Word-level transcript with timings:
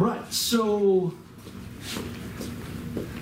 Right, 0.00 0.32
so 0.32 1.12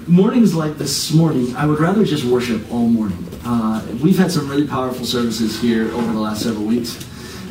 mornings 0.07 0.55
like 0.55 0.79
this 0.79 1.13
morning, 1.13 1.57
I 1.57 1.67
would 1.67 1.81
rather 1.81 2.05
just 2.05 2.23
worship 2.23 2.73
all 2.73 2.87
morning. 2.87 3.29
Uh, 3.45 3.85
we've 4.01 4.17
had 4.17 4.31
some 4.31 4.49
really 4.49 4.65
powerful 4.65 5.05
services 5.05 5.61
here 5.61 5.91
over 5.91 6.13
the 6.13 6.21
last 6.21 6.45
several 6.45 6.65
weeks, 6.65 7.05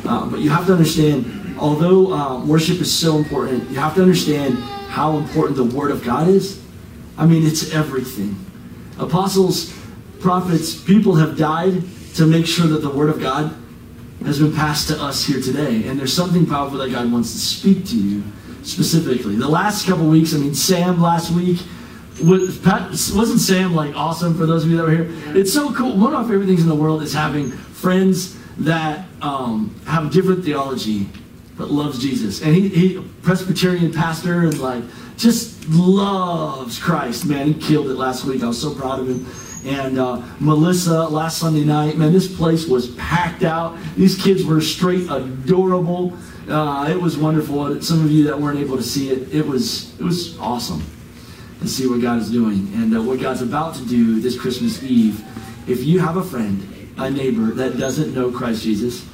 uh, 0.06 0.24
but 0.30 0.40
you 0.40 0.48
have 0.48 0.64
to 0.68 0.72
understand, 0.72 1.58
although 1.58 2.10
uh, 2.10 2.42
worship 2.46 2.80
is 2.80 2.90
so 2.90 3.18
important, 3.18 3.68
you 3.68 3.76
have 3.76 3.94
to 3.96 4.00
understand 4.00 4.54
how 4.88 5.18
important 5.18 5.58
the 5.58 5.76
Word 5.76 5.90
of 5.90 6.02
God 6.02 6.26
is. 6.28 6.64
I 7.18 7.26
mean, 7.26 7.46
it's 7.46 7.74
everything. 7.74 8.34
Apostles, 8.98 9.74
prophets, 10.20 10.74
people 10.74 11.16
have 11.16 11.36
died 11.36 11.82
to 12.14 12.24
make 12.24 12.46
sure 12.46 12.66
that 12.68 12.80
the 12.80 12.88
Word 12.88 13.10
of 13.10 13.20
God 13.20 13.54
has 14.24 14.38
been 14.38 14.54
passed 14.54 14.88
to 14.88 14.98
us 14.98 15.26
here 15.26 15.42
today. 15.42 15.86
And 15.86 16.00
there's 16.00 16.14
something 16.14 16.46
powerful 16.46 16.78
that 16.78 16.90
God 16.90 17.12
wants 17.12 17.32
to 17.32 17.38
speak 17.38 17.84
to 17.88 17.94
you 17.94 18.22
specifically. 18.68 19.36
The 19.36 19.48
last 19.48 19.86
couple 19.86 20.08
weeks, 20.08 20.34
I 20.34 20.38
mean, 20.38 20.54
Sam 20.54 21.00
last 21.00 21.30
week, 21.30 21.58
was, 22.22 23.12
wasn't 23.14 23.40
Sam 23.40 23.74
like 23.74 23.94
awesome 23.94 24.36
for 24.36 24.46
those 24.46 24.64
of 24.64 24.70
you 24.70 24.76
that 24.76 24.82
were 24.84 24.90
here? 24.90 25.36
It's 25.36 25.52
so 25.52 25.72
cool. 25.72 25.96
One 25.96 26.12
of 26.12 26.22
my 26.22 26.28
favorite 26.28 26.46
things 26.46 26.62
in 26.62 26.68
the 26.68 26.74
world 26.74 27.02
is 27.02 27.12
having 27.12 27.50
friends 27.50 28.36
that 28.58 29.06
um, 29.22 29.74
have 29.86 30.12
different 30.12 30.44
theology 30.44 31.08
but 31.56 31.70
loves 31.70 31.98
Jesus. 31.98 32.40
And 32.40 32.54
he, 32.54 32.68
he 32.68 33.04
Presbyterian 33.22 33.92
pastor 33.92 34.40
and 34.42 34.58
like 34.60 34.84
just 35.16 35.68
loves 35.68 36.78
Christ. 36.78 37.26
Man, 37.26 37.52
he 37.52 37.54
killed 37.54 37.88
it 37.88 37.94
last 37.94 38.24
week. 38.24 38.42
I 38.42 38.46
was 38.46 38.60
so 38.60 38.74
proud 38.74 39.00
of 39.00 39.08
him. 39.08 39.26
And 39.66 39.98
uh, 39.98 40.22
Melissa 40.38 41.08
last 41.08 41.38
Sunday 41.38 41.64
night, 41.64 41.96
man, 41.96 42.12
this 42.12 42.34
place 42.34 42.66
was 42.66 42.94
packed 42.94 43.42
out. 43.42 43.76
These 43.96 44.22
kids 44.22 44.44
were 44.44 44.60
straight 44.60 45.10
adorable. 45.10 46.16
Uh, 46.48 46.88
it 46.88 47.00
was 47.00 47.18
wonderful. 47.18 47.80
Some 47.82 48.04
of 48.04 48.10
you 48.10 48.24
that 48.24 48.40
weren't 48.40 48.58
able 48.58 48.76
to 48.76 48.82
see 48.82 49.10
it, 49.10 49.34
it 49.34 49.46
was 49.46 49.98
it 50.00 50.04
was 50.04 50.38
awesome 50.38 50.82
to 51.60 51.68
see 51.68 51.86
what 51.86 52.00
God 52.00 52.20
is 52.20 52.30
doing 52.30 52.72
and 52.74 52.96
uh, 52.96 53.02
what 53.02 53.20
God's 53.20 53.42
about 53.42 53.74
to 53.74 53.84
do 53.84 54.20
this 54.20 54.38
Christmas 54.38 54.82
Eve. 54.82 55.22
If 55.68 55.84
you 55.84 55.98
have 55.98 56.16
a 56.16 56.22
friend, 56.22 56.94
a 56.96 57.10
neighbor 57.10 57.50
that 57.52 57.76
doesn't 57.76 58.14
know 58.14 58.30
Christ 58.30 58.62
Jesus, 58.62 59.06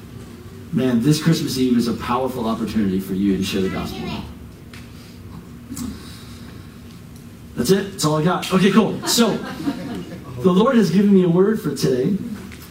man, 0.73 1.03
this 1.03 1.21
Christmas 1.21 1.59
Eve 1.59 1.77
is 1.77 1.89
a 1.89 1.95
powerful 1.95 2.47
opportunity 2.47 3.01
for 3.01 3.15
you 3.15 3.37
to 3.37 3.43
share 3.43 3.63
the 3.63 3.71
gospel. 3.71 4.07
That's 7.57 7.71
it. 7.71 7.93
That's 7.93 8.05
all 8.05 8.17
I 8.17 8.25
got. 8.25 8.53
Okay, 8.53 8.71
cool. 8.71 9.05
So, 9.09 9.37
the 10.41 10.53
Lord 10.53 10.77
has 10.77 10.91
given 10.91 11.13
me 11.13 11.25
a 11.25 11.29
word 11.29 11.61
for 11.61 11.75
today, 11.75 12.17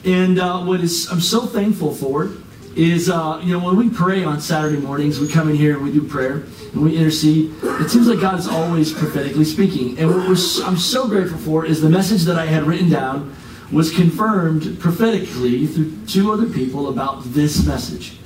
and 0.06 0.40
uh, 0.40 0.64
what 0.64 0.80
is 0.80 1.10
I'm 1.12 1.22
so 1.22 1.46
thankful 1.46 1.94
for 1.94 2.32
is 2.76 3.10
uh, 3.10 3.40
you 3.44 3.58
know 3.58 3.64
when 3.64 3.76
we 3.76 3.90
pray 3.90 4.24
on 4.24 4.42
Saturday 4.42 4.78
mornings, 4.78 5.20
we 5.20 5.28
come 5.28 5.50
in 5.50 5.56
here 5.56 5.76
and 5.76 5.84
we 5.84 5.92
do 5.92 6.02
prayer 6.02 6.44
and 6.74 6.82
we 6.82 6.98
intercede. 6.98 7.54
It 7.64 7.90
seems 7.90 8.08
like 8.08 8.20
God 8.20 8.40
is 8.40 8.48
always 8.48 8.92
prophetically 8.92 9.46
speaking, 9.46 9.98
and 10.00 10.10
what 10.10 10.28
I'm 10.66 10.78
so 10.78 11.08
grateful 11.08 11.38
for 11.38 11.66
is 11.66 11.82
the 11.82 11.90
message 11.90 12.24
that 12.24 12.38
I 12.38 12.46
had 12.46 12.64
written 12.64 12.90
down 12.90 13.36
was 13.72 13.92
confirmed 13.92 14.80
prophetically 14.80 15.66
through 15.66 15.92
two 16.06 16.32
other 16.32 16.48
people 16.48 16.90
about 16.90 17.24
this 17.26 17.66
message. 17.66 18.18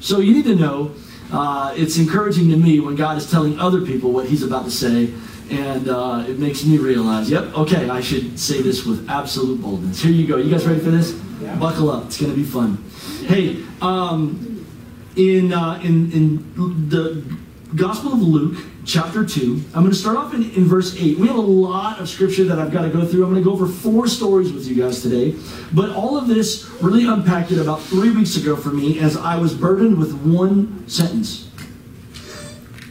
So 0.00 0.20
you 0.20 0.32
need 0.32 0.44
to 0.44 0.54
know 0.54 0.92
uh, 1.32 1.74
it's 1.76 1.98
encouraging 1.98 2.50
to 2.50 2.56
me 2.56 2.78
when 2.78 2.94
God 2.94 3.18
is 3.18 3.30
telling 3.30 3.58
other 3.58 3.80
people 3.80 4.12
what 4.12 4.26
He's 4.26 4.42
about 4.42 4.64
to 4.64 4.70
say 4.70 5.12
and 5.52 5.88
uh, 5.88 6.24
it 6.26 6.38
makes 6.38 6.64
me 6.64 6.78
realize, 6.78 7.30
yep, 7.30 7.44
okay, 7.54 7.90
I 7.90 8.00
should 8.00 8.40
say 8.40 8.62
this 8.62 8.86
with 8.86 9.08
absolute 9.10 9.60
boldness. 9.60 10.00
Here 10.00 10.10
you 10.10 10.26
go. 10.26 10.38
You 10.38 10.50
guys 10.50 10.66
ready 10.66 10.80
for 10.80 10.90
this? 10.90 11.18
Yeah. 11.42 11.56
Buckle 11.56 11.90
up. 11.90 12.06
It's 12.06 12.18
going 12.18 12.32
to 12.32 12.36
be 12.36 12.44
fun. 12.44 12.82
Hey, 13.26 13.62
um, 13.80 14.66
in, 15.16 15.52
uh, 15.52 15.80
in, 15.82 16.10
in 16.12 16.88
the 16.88 17.24
Gospel 17.76 18.12
of 18.12 18.20
Luke, 18.20 18.58
chapter 18.84 19.24
2, 19.24 19.62
I'm 19.74 19.82
going 19.82 19.90
to 19.90 19.94
start 19.94 20.16
off 20.16 20.34
in, 20.34 20.50
in 20.50 20.64
verse 20.64 20.96
8. 21.00 21.18
We 21.18 21.28
have 21.28 21.36
a 21.36 21.40
lot 21.40 22.00
of 22.00 22.08
scripture 22.08 22.44
that 22.44 22.58
I've 22.58 22.72
got 22.72 22.82
to 22.82 22.90
go 22.90 23.06
through. 23.06 23.24
I'm 23.24 23.30
going 23.30 23.42
to 23.42 23.48
go 23.48 23.52
over 23.52 23.66
four 23.66 24.08
stories 24.08 24.52
with 24.52 24.66
you 24.66 24.74
guys 24.74 25.02
today. 25.02 25.36
But 25.72 25.90
all 25.90 26.18
of 26.18 26.26
this 26.26 26.68
really 26.82 27.06
unpacked 27.06 27.52
it 27.52 27.58
about 27.58 27.80
three 27.80 28.10
weeks 28.10 28.36
ago 28.36 28.56
for 28.56 28.70
me 28.70 28.98
as 28.98 29.16
I 29.16 29.36
was 29.36 29.54
burdened 29.54 29.98
with 29.98 30.14
one 30.22 30.86
sentence. 30.88 31.48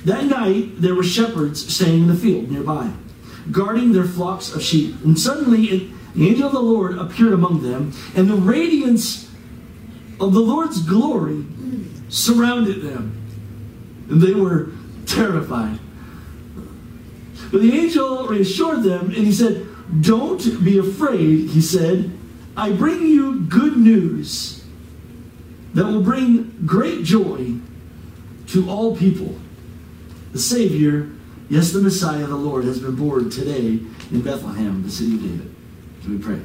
That 0.06 0.25
night 0.25 0.81
there 0.81 0.96
were 0.96 1.03
shepherds 1.03 1.74
staying 1.74 2.03
in 2.03 2.08
the 2.08 2.16
field 2.16 2.50
nearby, 2.50 2.91
guarding 3.52 3.91
their 3.91 4.06
flocks 4.06 4.56
of 4.56 4.64
sheep. 4.64 4.96
And 5.03 5.20
suddenly 5.20 5.94
the 6.16 6.30
angel 6.30 6.47
of 6.47 6.53
the 6.53 6.62
Lord 6.62 6.97
appeared 6.97 7.34
among 7.34 7.64
them, 7.64 7.94
and 8.16 8.30
the 8.30 8.36
radiance 8.36 9.31
of 10.22 10.34
the 10.34 10.40
Lord's 10.40 10.82
glory 10.82 11.44
surrounded 12.09 12.82
them. 12.82 13.18
And 14.09 14.22
they 14.22 14.34
were 14.34 14.70
terrified. 15.06 15.80
But 17.52 17.62
the 17.62 17.74
angel 17.74 18.28
reassured 18.28 18.84
them, 18.84 19.08
and 19.08 19.16
he 19.16 19.32
said, 19.32 19.68
Don't 20.02 20.64
be 20.64 20.78
afraid, 20.78 21.50
he 21.50 21.62
said. 21.62 22.12
I 22.56 22.72
bring 22.72 23.08
you 23.08 23.42
good 23.42 23.78
news 23.78 24.64
that 25.74 25.86
will 25.86 26.04
bring 26.04 26.53
great 26.66 27.03
joy 27.03 27.56
to 28.48 28.70
all 28.70 28.96
people. 28.96 29.40
The 30.34 30.40
Savior, 30.40 31.09
yes, 31.50 31.72
the 31.72 31.82
Messiah, 31.82 32.26
the 32.26 32.36
Lord, 32.36 32.66
has 32.66 32.80
been 32.80 32.96
born 32.96 33.30
today 33.30 33.80
in 34.12 34.22
Bethlehem, 34.22 34.84
the 34.84 34.92
city 34.92 35.16
of 35.16 35.22
David. 35.22 35.56
Can 36.02 36.18
we 36.18 36.24
pray? 36.24 36.42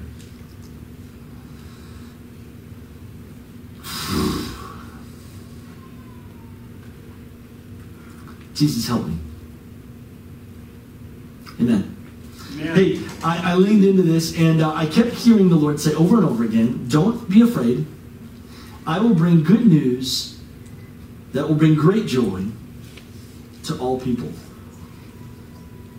Jesus, 8.57 8.89
help 8.89 9.07
me. 9.07 9.17
Amen. 11.61 11.97
Amen. 12.55 12.75
Hey, 12.75 13.03
I, 13.23 13.53
I, 13.53 13.55
leaned 13.55 13.85
into 13.85 14.03
this 14.03 14.37
and 14.39 14.63
uh, 14.63 14.73
I 14.73 14.87
kept 14.87 15.11
hearing 15.11 15.51
the 15.51 15.57
Lord 15.57 15.79
say 15.79 15.95
over 15.95 16.17
and 16.17 16.25
over 16.25 16.43
again 16.43 16.89
don't 16.89 17.29
be 17.29 17.43
afraid. 17.43 17.87
I 18.87 18.99
will 18.99 19.15
bring 19.15 19.43
good 19.43 19.67
news 19.67 20.41
that 21.33 21.47
will 21.47 21.55
bring 21.55 21.75
great 21.75 22.07
joy 22.07 22.47
to 23.65 23.79
all 23.79 24.01
people. 24.01 24.33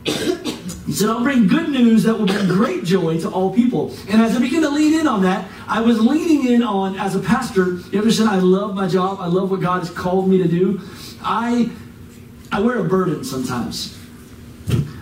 He 0.05 0.93
said, 0.93 1.09
I'll 1.09 1.21
bring 1.21 1.47
good 1.47 1.69
news 1.69 2.03
that 2.03 2.17
will 2.17 2.25
bring 2.25 2.47
great 2.47 2.85
joy 2.85 3.19
to 3.19 3.29
all 3.29 3.53
people. 3.53 3.93
And 4.07 4.21
as 4.21 4.37
I 4.37 4.39
began 4.39 4.61
to 4.61 4.69
lean 4.69 4.97
in 4.97 5.05
on 5.05 5.21
that, 5.23 5.45
I 5.67 5.81
was 5.81 5.99
leaning 5.99 6.47
in 6.47 6.63
on, 6.63 6.97
as 6.97 7.13
a 7.13 7.19
pastor, 7.19 7.79
ever 7.93 8.09
since 8.09 8.27
I 8.27 8.37
love 8.37 8.73
my 8.73 8.87
job, 8.87 9.17
I 9.19 9.27
love 9.27 9.51
what 9.51 9.59
God 9.59 9.79
has 9.79 9.89
called 9.89 10.29
me 10.29 10.37
to 10.37 10.47
do, 10.47 10.79
I, 11.21 11.69
I 12.51 12.61
wear 12.61 12.79
a 12.79 12.83
burden 12.83 13.23
sometimes. 13.23 13.97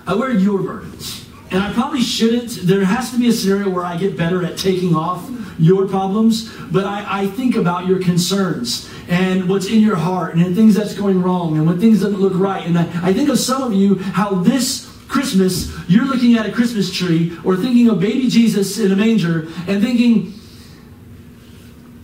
I 0.07 0.13
wear 0.15 0.31
your 0.31 0.61
burdens. 0.61 1.25
And 1.51 1.63
I 1.63 1.71
probably 1.73 2.01
shouldn't. 2.01 2.67
There 2.67 2.83
has 2.83 3.11
to 3.11 3.19
be 3.19 3.29
a 3.29 3.31
scenario 3.31 3.69
where 3.69 3.85
I 3.85 3.97
get 3.97 4.17
better 4.17 4.43
at 4.45 4.57
taking 4.57 4.95
off 4.95 5.29
your 5.57 5.87
problems, 5.87 6.51
but 6.71 6.85
I, 6.85 7.21
I 7.21 7.27
think 7.27 7.55
about 7.55 7.87
your 7.87 8.01
concerns 8.01 8.89
and 9.07 9.47
what's 9.47 9.67
in 9.67 9.79
your 9.79 9.95
heart 9.95 10.35
and 10.35 10.55
things 10.55 10.75
that's 10.75 10.95
going 10.95 11.21
wrong 11.21 11.57
and 11.57 11.65
when 11.65 11.79
things 11.79 12.01
doesn't 12.01 12.19
look 12.19 12.33
right. 12.35 12.65
And 12.65 12.77
I, 12.77 13.09
I 13.09 13.13
think 13.13 13.29
of 13.29 13.39
some 13.39 13.61
of 13.61 13.73
you 13.73 13.95
how 13.95 14.35
this 14.35 14.91
Christmas, 15.07 15.71
you're 15.87 16.05
looking 16.05 16.35
at 16.35 16.45
a 16.45 16.51
Christmas 16.51 16.91
tree 16.91 17.37
or 17.45 17.55
thinking 17.55 17.87
of 17.89 17.99
baby 17.99 18.27
Jesus 18.27 18.79
in 18.79 18.91
a 18.91 18.95
manger 18.95 19.47
and 19.67 19.81
thinking, 19.81 20.33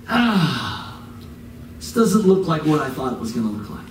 ah, 0.08 1.04
this 1.78 1.92
doesn't 1.94 2.22
look 2.22 2.48
like 2.48 2.64
what 2.66 2.80
I 2.80 2.90
thought 2.90 3.14
it 3.14 3.20
was 3.20 3.34
going 3.34 3.48
to 3.48 3.54
look 3.54 3.70
like. 3.70 3.91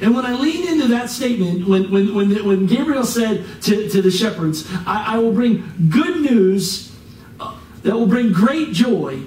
And 0.00 0.14
when 0.14 0.24
I 0.24 0.32
leaned 0.32 0.68
into 0.68 0.88
that 0.88 1.10
statement, 1.10 1.66
when, 1.66 1.90
when, 1.90 2.14
when, 2.14 2.46
when 2.46 2.66
Gabriel 2.66 3.04
said 3.04 3.44
to, 3.62 3.88
to 3.88 4.00
the 4.00 4.10
shepherds, 4.10 4.68
I, 4.86 5.14
I 5.14 5.18
will 5.18 5.32
bring 5.32 5.90
good 5.90 6.20
news 6.20 6.94
uh, 7.40 7.58
that 7.82 7.94
will 7.94 8.06
bring 8.06 8.32
great 8.32 8.72
joy 8.72 9.22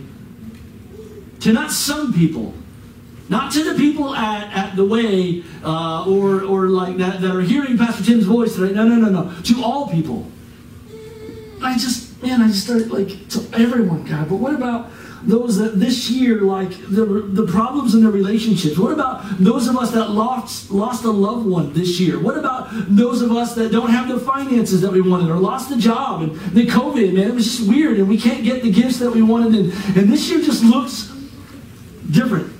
to 1.41 1.51
not 1.51 1.71
some 1.71 2.13
people, 2.13 2.53
not 3.27 3.51
to 3.53 3.63
the 3.63 3.75
people 3.75 4.15
at, 4.15 4.55
at 4.55 4.75
the 4.75 4.85
way 4.85 5.43
uh, 5.63 6.05
or, 6.07 6.41
or 6.43 6.67
like 6.67 6.97
that, 6.97 7.19
that 7.21 7.35
are 7.35 7.41
hearing 7.41 7.77
Pastor 7.77 8.03
Tim's 8.03 8.25
voice 8.25 8.55
today. 8.55 8.73
No, 8.73 8.87
no, 8.87 8.95
no, 8.95 9.09
no. 9.09 9.41
To 9.41 9.63
all 9.63 9.89
people. 9.89 10.31
I 11.61 11.73
just, 11.73 12.21
man, 12.23 12.41
I 12.41 12.47
just 12.47 12.63
started 12.63 12.91
like 12.91 13.27
to 13.29 13.45
everyone, 13.53 14.05
God. 14.05 14.29
But 14.29 14.37
what 14.37 14.53
about 14.53 14.89
those 15.23 15.57
that 15.57 15.79
this 15.79 16.09
year, 16.09 16.41
like 16.41 16.69
the, 16.89 17.05
the 17.05 17.45
problems 17.45 17.93
in 17.93 18.01
their 18.01 18.11
relationships? 18.11 18.77
What 18.77 18.91
about 18.91 19.23
those 19.39 19.67
of 19.67 19.77
us 19.77 19.91
that 19.91 20.09
lost, 20.11 20.71
lost 20.71 21.03
a 21.03 21.11
loved 21.11 21.45
one 21.45 21.73
this 21.73 21.99
year? 21.99 22.19
What 22.19 22.37
about 22.37 22.69
those 22.87 23.21
of 23.21 23.31
us 23.31 23.55
that 23.55 23.71
don't 23.71 23.89
have 23.89 24.07
the 24.07 24.19
finances 24.19 24.81
that 24.81 24.91
we 24.91 25.01
wanted 25.01 25.29
or 25.29 25.37
lost 25.37 25.69
the 25.69 25.77
job 25.77 26.23
and 26.23 26.35
the 26.53 26.65
COVID, 26.65 27.13
man? 27.13 27.29
It 27.29 27.35
was 27.35 27.45
just 27.45 27.69
weird 27.69 27.97
and 27.99 28.09
we 28.09 28.17
can't 28.17 28.43
get 28.43 28.63
the 28.63 28.71
gifts 28.71 28.99
that 28.99 29.11
we 29.11 29.21
wanted. 29.21 29.53
And, 29.53 29.97
and 29.97 30.11
this 30.11 30.29
year 30.29 30.41
just 30.41 30.63
looks 30.63 31.11
different. 32.09 32.51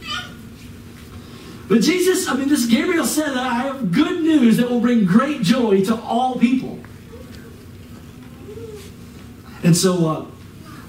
But 1.67 1.81
Jesus, 1.81 2.27
I 2.27 2.35
mean, 2.35 2.49
this 2.49 2.65
Gabriel 2.65 3.05
said 3.05 3.29
that 3.29 3.45
I 3.45 3.53
have 3.63 3.91
good 3.91 4.21
news 4.21 4.57
that 4.57 4.69
will 4.69 4.81
bring 4.81 5.05
great 5.05 5.41
joy 5.41 5.83
to 5.85 5.95
all 6.01 6.37
people. 6.37 6.79
And 9.63 9.77
so, 9.77 10.09
uh, 10.09 10.25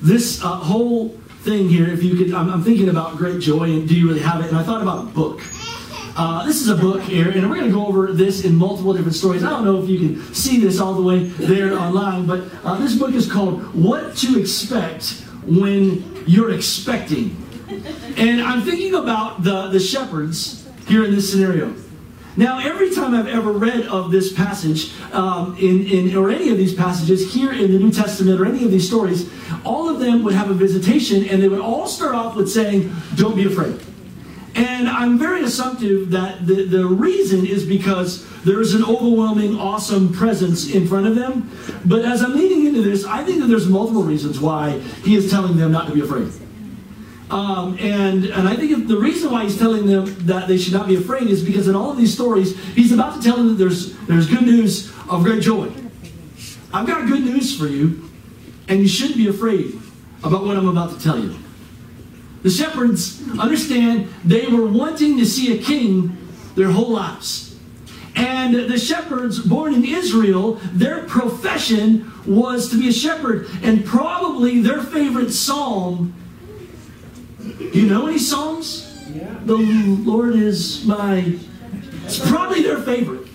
this 0.01 0.43
uh, 0.43 0.49
whole 0.49 1.17
thing 1.43 1.69
here, 1.69 1.89
if 1.89 2.03
you 2.03 2.17
could, 2.17 2.33
I'm, 2.33 2.49
I'm, 2.49 2.63
thinking 2.63 2.89
about 2.89 3.17
great 3.17 3.41
joy 3.41 3.65
and 3.65 3.89
do 3.89 3.97
you 3.97 4.09
really 4.09 4.21
have 4.21 4.41
it? 4.41 4.49
And 4.49 4.57
I 4.57 4.63
thought 4.63 4.81
about 4.81 5.05
a 5.05 5.07
book. 5.09 5.41
Uh, 6.15 6.45
this 6.47 6.61
is 6.61 6.69
a 6.69 6.77
book 6.77 7.01
here, 7.03 7.31
and 7.31 7.49
we're 7.49 7.57
going 7.57 7.69
to 7.69 7.75
go 7.75 7.87
over 7.87 8.13
this 8.13 8.45
in 8.45 8.55
multiple 8.55 8.93
different 8.93 9.15
stories. 9.15 9.43
I 9.43 9.51
don't 9.51 9.65
know 9.65 9.83
if 9.83 9.89
you 9.89 9.99
can 9.99 10.35
see 10.35 10.61
this 10.61 10.79
all 10.79 10.93
the 10.93 11.03
way 11.03 11.25
there 11.25 11.77
online, 11.77 12.27
but 12.27 12.45
uh, 12.65 12.77
this 12.77 12.97
book 12.97 13.15
is 13.15 13.31
called 13.31 13.63
What 13.75 14.15
to 14.19 14.39
Expect 14.39 15.25
When 15.47 16.25
You're 16.27 16.53
Expecting. 16.53 17.35
And 18.19 18.43
I'm 18.43 18.61
thinking 18.61 18.95
about 18.95 19.43
the, 19.43 19.69
the 19.69 19.81
shepherds 19.81 20.69
here 20.87 21.03
in 21.05 21.13
this 21.13 21.33
scenario. 21.33 21.75
Now, 22.37 22.61
every 22.61 22.95
time 22.95 23.15
I've 23.15 23.27
ever 23.27 23.53
read 23.53 23.87
of 23.87 24.11
this 24.11 24.33
passage, 24.33 24.93
um, 25.13 25.57
in, 25.59 25.87
in, 25.87 26.17
or 26.17 26.31
any 26.31 26.49
of 26.49 26.57
these 26.57 26.75
passages 26.75 27.33
here 27.35 27.53
in 27.53 27.73
the 27.73 27.79
New 27.79 27.93
Testament, 27.93 28.41
or 28.41 28.47
any 28.47 28.65
of 28.65 28.71
these 28.71 28.87
stories, 28.87 29.31
all 29.65 29.91
of 29.91 30.01
them 30.01 30.23
would 30.25 30.33
have 30.33 30.51
a 30.51 30.55
visitation, 30.55 31.25
and 31.29 31.43
they 31.43 31.49
would 31.49 31.61
all 31.61 31.87
start 31.87 32.15
off 32.15 32.35
with 32.35 32.51
saying, 32.51 32.91
Don't 33.17 33.37
be 33.37 33.45
afraid. 33.45 33.79
And 34.55 34.89
I'm 34.89 35.19
very 35.19 35.43
assumptive 35.43 36.11
that 36.11 36.47
the, 36.47 36.65
the 36.65 36.87
reason 36.87 37.47
is 37.47 37.65
because 37.65 38.27
there 38.43 38.61
is 38.61 38.75
an 38.75 38.85
overwhelming, 38.85 39.59
awesome 39.59 40.13
presence 40.13 40.71
in 40.71 40.87
front 40.87 41.07
of 41.07 41.15
them. 41.15 41.51
But 41.85 42.05
as 42.05 42.23
I'm 42.23 42.35
leading 42.35 42.67
into 42.67 42.83
this, 42.83 43.05
I 43.05 43.25
think 43.25 43.41
that 43.41 43.47
there's 43.47 43.69
multiple 43.69 44.03
reasons 44.03 44.41
why 44.41 44.79
he 45.05 45.17
is 45.17 45.31
telling 45.31 45.57
them 45.57 45.73
not 45.73 45.87
to 45.89 45.95
be 45.95 46.01
afraid. 46.01 46.33
Um, 47.33 47.79
and, 47.81 48.27
and 48.27 48.47
I 48.47 48.55
think 48.57 48.89
the 48.89 48.99
reason 48.99 49.31
why 49.31 49.45
he's 49.45 49.59
telling 49.59 49.87
them 49.87 50.05
that 50.27 50.49
they 50.49 50.59
should 50.59 50.75
not 50.75 50.87
be 50.87 50.97
afraid 50.97 51.29
is 51.29 51.43
because 51.43 51.67
in 51.67 51.75
all 51.75 51.91
of 51.91 51.97
these 51.97 52.13
stories, 52.13 52.63
he's 52.75 52.93
about 52.93 53.17
to 53.17 53.23
tell 53.23 53.39
them 53.39 53.49
that 53.49 53.55
there's, 53.55 53.97
there's 54.01 54.27
good 54.27 54.43
news 54.43 54.93
of 55.09 55.25
great 55.25 55.41
joy. 55.43 55.73
I've 56.75 56.87
got 56.87 57.09
good 57.09 57.25
news 57.25 57.59
for 57.59 57.67
you, 57.67 58.11
and 58.69 58.81
you 58.81 58.87
shouldn't 58.87 59.17
be 59.17 59.29
afraid 59.29 59.81
about 60.23 60.45
what 60.45 60.59
I'm 60.59 60.69
about 60.69 60.91
to 60.91 61.03
tell 61.03 61.19
you. 61.19 61.35
The 62.43 62.51
shepherds 62.51 63.27
understand 63.39 64.09
they 64.27 64.49
were 64.49 64.67
wanting 64.67 65.17
to 65.17 65.25
see 65.25 65.59
a 65.59 65.63
king 65.63 66.19
their 66.55 66.71
whole 66.71 66.91
lives. 66.91 67.59
And 68.15 68.55
the 68.55 68.79
shepherds 68.79 69.39
born 69.39 69.73
in 69.73 69.87
Israel, 69.87 70.61
their 70.75 71.05
profession 71.05 72.13
was 72.27 72.69
to 72.71 72.79
be 72.79 72.89
a 72.89 72.93
shepherd. 72.93 73.49
And 73.63 73.87
probably 73.87 74.61
their 74.61 74.83
favorite 74.83 75.31
psalm 75.31 76.15
do 77.43 77.81
you 77.81 77.89
know 77.89 78.07
any 78.07 78.19
psalms? 78.19 78.89
Yeah. 79.15 79.35
The 79.45 79.57
Lord 79.57 80.37
is 80.37 80.85
my. 80.85 81.39
It's 82.05 82.19
probably 82.31 82.63
their 82.63 82.79
favorite, 82.79 83.27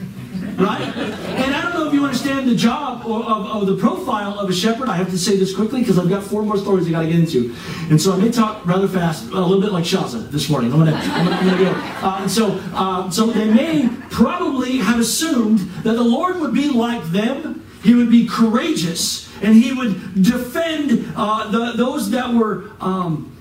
right? 0.57 0.81
And 0.81 1.56
I 1.56 1.62
don't 1.62 1.74
know 1.74 1.88
if 1.88 1.94
you 1.94 2.04
understand 2.04 2.48
the 2.48 2.56
job 2.56 3.06
or 3.06 3.24
of, 3.24 3.45
of 3.45 3.68
the 3.68 3.77
profile 3.77 4.39
of 4.39 4.50
a 4.50 4.54
shepherd. 4.54 4.89
I 4.89 4.95
have 4.95 5.09
to 5.12 5.18
say 5.18 5.38
this 5.38 5.56
quickly 5.56 5.81
because 5.81 5.98
I've 6.00 6.09
got 6.09 6.24
four 6.24 6.44
more 6.44 6.57
stories 6.57 6.88
I 6.88 6.92
got 6.92 7.01
to 7.01 7.07
get 7.07 7.19
into, 7.19 7.56
and 7.89 8.01
so 8.01 8.13
I 8.13 8.18
may 8.18 8.31
talk 8.31 8.65
rather 8.65 8.88
fast, 8.88 9.30
a 9.31 9.39
little 9.39 9.62
bit 9.62 9.71
like 9.71 9.83
Shaza 9.83 10.30
this 10.31 10.50
morning. 10.50 10.74
I'm 10.74 10.80
gonna, 10.80 10.95
I'm 10.95 11.25
gonna, 11.25 11.36
I'm 11.36 11.45
gonna 11.45 11.63
go. 11.63 11.71
Uh, 12.07 12.18
and 12.21 12.31
so, 12.31 12.60
uh, 12.74 13.10
so 13.10 13.27
they 13.27 13.50
may 13.50 13.89
probably 14.10 14.77
have 14.77 15.00
assumed 15.00 15.60
that 15.83 15.94
the 15.94 16.03
Lord 16.03 16.39
would 16.39 16.53
be 16.53 16.69
like 16.69 17.03
them. 17.12 17.65
He 17.83 17.94
would 17.94 18.10
be 18.10 18.27
courageous, 18.27 19.30
and 19.42 19.56
he 19.56 19.71
would 19.74 20.21
defend 20.21 21.13
uh, 21.15 21.50
the, 21.51 21.74
those 21.77 22.10
that 22.12 22.33
were. 22.33 22.71
Um, 22.80 23.33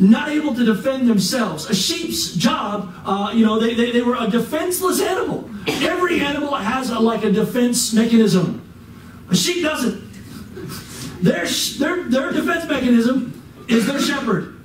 not 0.00 0.30
able 0.30 0.54
to 0.54 0.64
defend 0.64 1.08
themselves. 1.08 1.68
A 1.68 1.74
sheep's 1.74 2.34
job, 2.34 2.92
uh, 3.04 3.32
you 3.34 3.44
know, 3.44 3.60
they, 3.60 3.74
they, 3.74 3.92
they, 3.92 4.02
were 4.02 4.16
a 4.18 4.28
defenseless 4.28 5.00
animal. 5.00 5.48
Every 5.66 6.20
animal 6.20 6.54
has 6.54 6.88
a, 6.90 6.98
like 6.98 7.22
a 7.22 7.30
defense 7.30 7.92
mechanism. 7.92 8.62
A 9.28 9.36
sheep 9.36 9.62
doesn't. 9.62 10.10
Their, 11.22 11.44
their, 11.78 12.04
their 12.04 12.32
defense 12.32 12.66
mechanism 12.66 13.42
is 13.68 13.86
their 13.86 14.00
shepherd. 14.00 14.58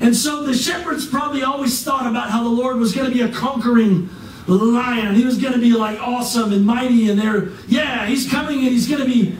And 0.00 0.14
so 0.14 0.44
the 0.44 0.54
shepherds 0.54 1.06
probably 1.08 1.42
always 1.42 1.82
thought 1.82 2.06
about 2.06 2.30
how 2.30 2.44
the 2.44 2.48
Lord 2.48 2.76
was 2.76 2.94
going 2.94 3.08
to 3.08 3.12
be 3.12 3.22
a 3.22 3.28
conquering 3.28 4.08
lion. 4.46 5.16
He 5.16 5.24
was 5.24 5.38
going 5.38 5.54
to 5.54 5.58
be 5.58 5.72
like 5.72 5.98
awesome 6.00 6.52
and 6.52 6.64
mighty, 6.64 7.10
and 7.10 7.20
they're, 7.20 7.48
yeah, 7.66 8.06
he's 8.06 8.30
coming 8.30 8.58
and 8.58 8.68
he's 8.68 8.88
going 8.88 9.00
to 9.00 9.06
be. 9.06 9.36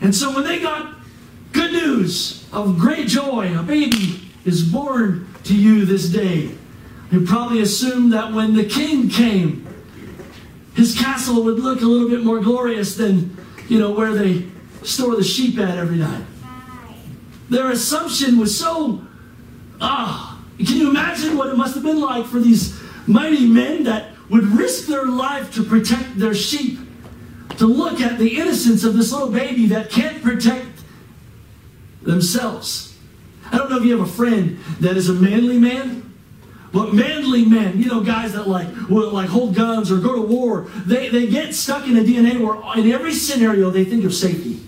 And 0.00 0.12
so 0.12 0.34
when 0.34 0.42
they 0.42 0.58
got 0.58 0.96
good 1.52 1.72
news 1.72 2.46
of 2.52 2.78
great 2.78 3.06
joy, 3.06 3.56
a 3.56 3.62
baby 3.62 4.23
is 4.44 4.62
born 4.62 5.28
to 5.44 5.54
you 5.54 5.84
this 5.84 6.08
day. 6.08 6.50
You 7.10 7.24
probably 7.26 7.60
assumed 7.60 8.12
that 8.12 8.32
when 8.32 8.54
the 8.54 8.64
king 8.64 9.08
came, 9.08 9.66
his 10.74 10.98
castle 10.98 11.44
would 11.44 11.58
look 11.60 11.80
a 11.80 11.84
little 11.84 12.08
bit 12.08 12.24
more 12.24 12.40
glorious 12.40 12.96
than, 12.96 13.36
you 13.68 13.78
know, 13.78 13.92
where 13.92 14.14
they 14.14 14.46
store 14.82 15.16
the 15.16 15.24
sheep 15.24 15.58
at 15.58 15.78
every 15.78 15.96
night. 15.96 16.24
Their 17.48 17.70
assumption 17.70 18.38
was 18.38 18.58
so, 18.58 19.02
ah, 19.80 20.42
can 20.58 20.76
you 20.76 20.90
imagine 20.90 21.36
what 21.36 21.48
it 21.48 21.56
must 21.56 21.74
have 21.74 21.84
been 21.84 22.00
like 22.00 22.26
for 22.26 22.40
these 22.40 22.80
mighty 23.06 23.46
men 23.46 23.84
that 23.84 24.10
would 24.30 24.44
risk 24.44 24.88
their 24.88 25.06
life 25.06 25.54
to 25.54 25.62
protect 25.62 26.18
their 26.18 26.34
sheep? 26.34 26.78
To 27.58 27.66
look 27.66 28.00
at 28.00 28.18
the 28.18 28.36
innocence 28.38 28.82
of 28.82 28.96
this 28.96 29.12
little 29.12 29.30
baby 29.30 29.66
that 29.66 29.90
can't 29.90 30.22
protect 30.22 30.66
themselves. 32.02 32.93
I 33.52 33.58
don't 33.58 33.70
know 33.70 33.78
if 33.78 33.84
you 33.84 33.96
have 33.98 34.08
a 34.08 34.12
friend 34.12 34.58
that 34.80 34.96
is 34.96 35.08
a 35.08 35.14
manly 35.14 35.58
man. 35.58 36.02
But 36.72 36.92
manly 36.92 37.44
men, 37.44 37.80
you 37.80 37.86
know, 37.88 38.00
guys 38.00 38.32
that 38.32 38.48
like 38.48 38.66
will 38.88 39.12
like 39.12 39.28
hold 39.28 39.54
guns 39.54 39.92
or 39.92 39.98
go 39.98 40.16
to 40.16 40.22
war, 40.22 40.62
they, 40.84 41.08
they 41.08 41.28
get 41.28 41.54
stuck 41.54 41.86
in 41.86 41.96
a 41.96 42.00
DNA 42.00 42.40
where 42.40 42.76
in 42.76 42.90
every 42.90 43.14
scenario 43.14 43.70
they 43.70 43.84
think 43.84 44.04
of 44.04 44.12
safety. 44.12 44.60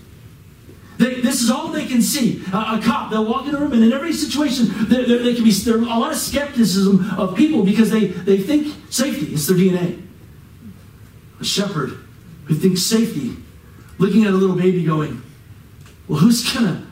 They, 0.97 1.21
this 1.21 1.41
is 1.41 1.51
all 1.51 1.67
they 1.67 1.85
can 1.85 2.01
see. 2.01 2.41
a 2.47 2.79
cop, 2.81 3.11
they'll 3.11 3.25
walk 3.25 3.45
in 3.47 3.53
a 3.53 3.59
room, 3.59 3.73
and 3.73 3.83
in 3.83 3.91
every 3.91 4.13
situation, 4.13 4.67
there, 4.87 5.05
there, 5.05 5.19
there 5.19 5.35
can 5.35 5.43
be 5.43 5.51
there, 5.51 5.77
a 5.77 5.81
lot 5.81 6.11
of 6.11 6.17
skepticism 6.17 7.11
of 7.19 7.35
people 7.35 7.63
because 7.63 7.91
they, 7.91 8.07
they 8.07 8.37
think 8.37 8.73
safety. 8.89 9.33
It's 9.33 9.45
their 9.45 9.57
DNA. 9.57 10.01
A 11.41 11.43
shepherd 11.43 11.99
who 12.45 12.55
thinks 12.55 12.81
safety, 12.81 13.35
looking 13.99 14.23
at 14.23 14.33
a 14.33 14.37
little 14.37 14.55
baby 14.55 14.83
going, 14.85 15.21
well, 16.07 16.19
who's 16.19 16.51
to 16.53 16.86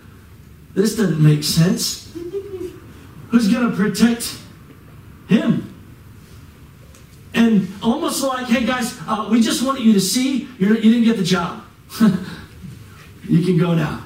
this 0.75 0.95
doesn't 0.95 1.23
make 1.23 1.43
sense. 1.43 2.13
Who's 3.29 3.51
going 3.51 3.71
to 3.71 3.75
protect 3.75 4.37
him? 5.27 5.73
And 7.33 7.67
almost 7.81 8.23
like, 8.23 8.47
hey 8.47 8.65
guys, 8.65 8.97
uh, 9.07 9.27
we 9.31 9.41
just 9.41 9.63
wanted 9.65 9.83
you 9.83 9.93
to 9.93 10.01
see 10.01 10.47
you 10.59 10.75
didn't 10.75 11.03
get 11.03 11.17
the 11.17 11.23
job. 11.23 11.63
you 13.23 13.43
can 13.43 13.57
go 13.57 13.73
now. 13.73 14.05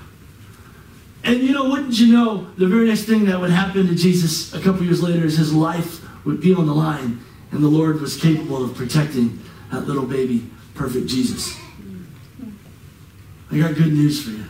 And 1.23 1.39
you 1.39 1.51
know, 1.51 1.69
wouldn't 1.69 1.99
you 1.99 2.13
know, 2.13 2.47
the 2.57 2.67
very 2.67 2.87
next 2.87 3.03
thing 3.03 3.25
that 3.25 3.39
would 3.39 3.51
happen 3.51 3.87
to 3.87 3.95
Jesus 3.95 4.53
a 4.53 4.61
couple 4.61 4.83
years 4.83 5.03
later 5.03 5.25
is 5.25 5.37
his 5.37 5.53
life 5.53 6.01
would 6.25 6.39
be 6.39 6.53
on 6.53 6.65
the 6.65 6.73
line, 6.73 7.19
and 7.51 7.63
the 7.63 7.67
Lord 7.67 8.01
was 8.01 8.15
capable 8.17 8.63
of 8.63 8.75
protecting 8.75 9.39
that 9.71 9.81
little 9.81 10.05
baby, 10.05 10.49
perfect 10.75 11.07
Jesus. 11.07 11.57
I 13.51 13.57
got 13.57 13.75
good 13.75 13.93
news 13.93 14.23
for 14.23 14.31
you 14.31 14.45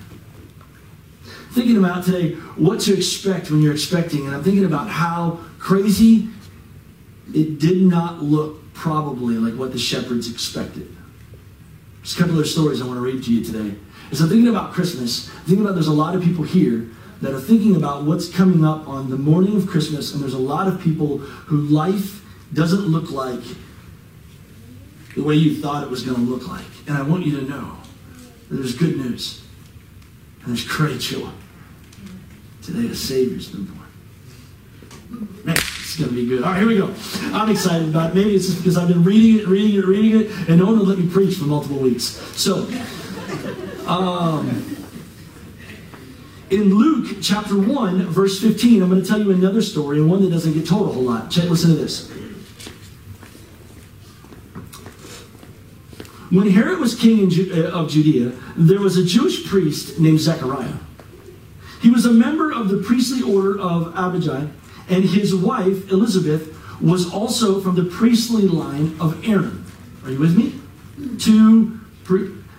thinking 1.52 1.78
about 1.78 2.04
today 2.04 2.34
what 2.56 2.80
to 2.82 2.96
expect 2.96 3.52
when 3.52 3.62
you're 3.62 3.74
expecting, 3.74 4.26
and 4.26 4.36
I'm 4.36 4.44
thinking 4.44 4.66
about 4.66 4.90
how 4.90 5.40
crazy 5.58 6.30
it 7.34 7.60
did 7.60 7.82
not 7.82 8.24
look 8.24 8.74
probably 8.74 9.36
like 9.36 9.56
what 9.56 9.72
the 9.72 9.80
shepherds 9.80 10.32
expected. 10.32 10.96
Just 12.02 12.18
a 12.18 12.22
couple 12.24 12.40
of 12.40 12.48
stories 12.48 12.82
I 12.82 12.86
want 12.86 12.98
to 12.98 13.02
read 13.02 13.24
to 13.24 13.34
you 13.34 13.44
today. 13.44 13.76
As 14.12 14.22
I'm 14.22 14.30
thinking 14.30 14.48
about 14.48 14.74
Christmas, 14.74 15.30
thinking 15.30 15.62
about 15.62 15.74
there's 15.74 15.88
a 15.88 15.94
lot 15.94 16.16
of 16.16 16.24
people 16.24 16.44
here 16.44 16.90
that 17.22 17.34
are 17.34 17.40
thinking 17.40 17.76
about 17.76 18.06
what's 18.06 18.34
coming 18.34 18.64
up 18.64 18.88
on 18.88 19.10
the 19.10 19.18
morning 19.18 19.58
of 19.58 19.68
Christmas, 19.68 20.14
and 20.14 20.22
there's 20.22 20.34
a 20.34 20.40
lot 20.40 20.68
of 20.68 20.82
people 20.82 21.18
who 21.18 21.58
life 21.58 22.24
doesn't 22.54 22.86
look 22.86 23.12
like 23.12 23.44
the 25.16 25.24
way 25.24 25.36
you 25.36 25.62
thought 25.62 25.84
it 25.84 25.90
was 25.90 26.04
going 26.04 26.16
to 26.16 26.24
look 26.24 26.48
like. 26.48 26.66
And 26.88 26.98
I 26.98 27.02
want 27.02 27.26
you 27.26 27.40
to 27.40 27.46
know 27.46 27.78
there's 28.50 28.76
good 28.76 28.98
news 28.98 29.44
and 30.42 30.50
there's 30.50 30.66
great 30.66 31.00
joy. 31.00 31.30
Today 32.62 32.88
a 32.88 32.96
Savior's 32.96 33.50
been 33.50 33.66
born. 33.66 33.88
Man, 35.44 35.56
it's 35.56 35.98
going 35.98 36.10
to 36.10 36.16
be 36.16 36.28
good. 36.28 36.44
All 36.44 36.52
right, 36.52 36.60
here 36.60 36.68
we 36.68 36.78
go. 36.78 36.94
I'm 37.34 37.50
excited 37.50 37.90
about 37.90 38.12
it. 38.12 38.16
Maybe 38.16 38.36
it's 38.36 38.46
just 38.46 38.60
because 38.60 38.78
I've 38.78 38.88
been 38.88 39.04
reading 39.04 39.40
it, 39.40 39.48
reading 39.48 39.80
it, 39.80 39.86
reading 39.86 40.22
it, 40.22 40.50
and 40.50 40.60
no 40.60 40.68
one 40.68 40.86
let 40.86 41.00
me 41.00 41.10
preach 41.10 41.36
for 41.38 41.46
multiple 41.46 41.78
weeks. 41.78 42.04
So, 42.38 42.68
um, 43.88 44.78
in 46.52 46.76
Luke 46.76 47.18
chapter 47.22 47.58
1, 47.58 48.04
verse 48.08 48.40
15, 48.42 48.84
I'm 48.84 48.90
going 48.90 49.02
to 49.02 49.08
tell 49.08 49.20
you 49.20 49.32
another 49.32 49.62
story, 49.62 49.98
and 49.98 50.10
one 50.10 50.22
that 50.24 50.32
doesn't 50.32 50.54
get 50.54 50.68
told 50.68 50.90
a 50.90 50.94
whole 50.94 51.04
lot. 51.04 51.32
Check, 51.32 51.50
listen 51.50 51.72
to 51.72 51.76
this. 51.76 52.12
When 56.30 56.50
Herod 56.50 56.80
was 56.80 56.94
king 56.96 57.32
uh, 57.52 57.70
of 57.72 57.90
Judea, 57.90 58.34
there 58.56 58.80
was 58.80 58.98
a 58.98 59.04
Jewish 59.04 59.48
priest 59.48 60.00
named 60.00 60.20
Zechariah. 60.20 60.76
He 61.82 61.90
was 61.90 62.06
a 62.06 62.12
member 62.12 62.52
of 62.52 62.70
the 62.70 62.78
priestly 62.78 63.22
order 63.22 63.60
of 63.60 63.94
Abijah, 63.98 64.52
and 64.90 65.04
his 65.04 65.34
wife, 65.34 65.92
Elizabeth, 65.92 66.56
was 66.82 67.12
also 67.12 67.60
from 67.62 67.76
the 67.76 67.86
priestly 67.86 68.44
line 68.44 68.96
of 69.00 69.28
Aaron. 69.28 69.66
Are 70.04 70.12
you 70.12 70.20
with 70.20 70.38
me? 70.38 70.60
Two, 71.18 71.80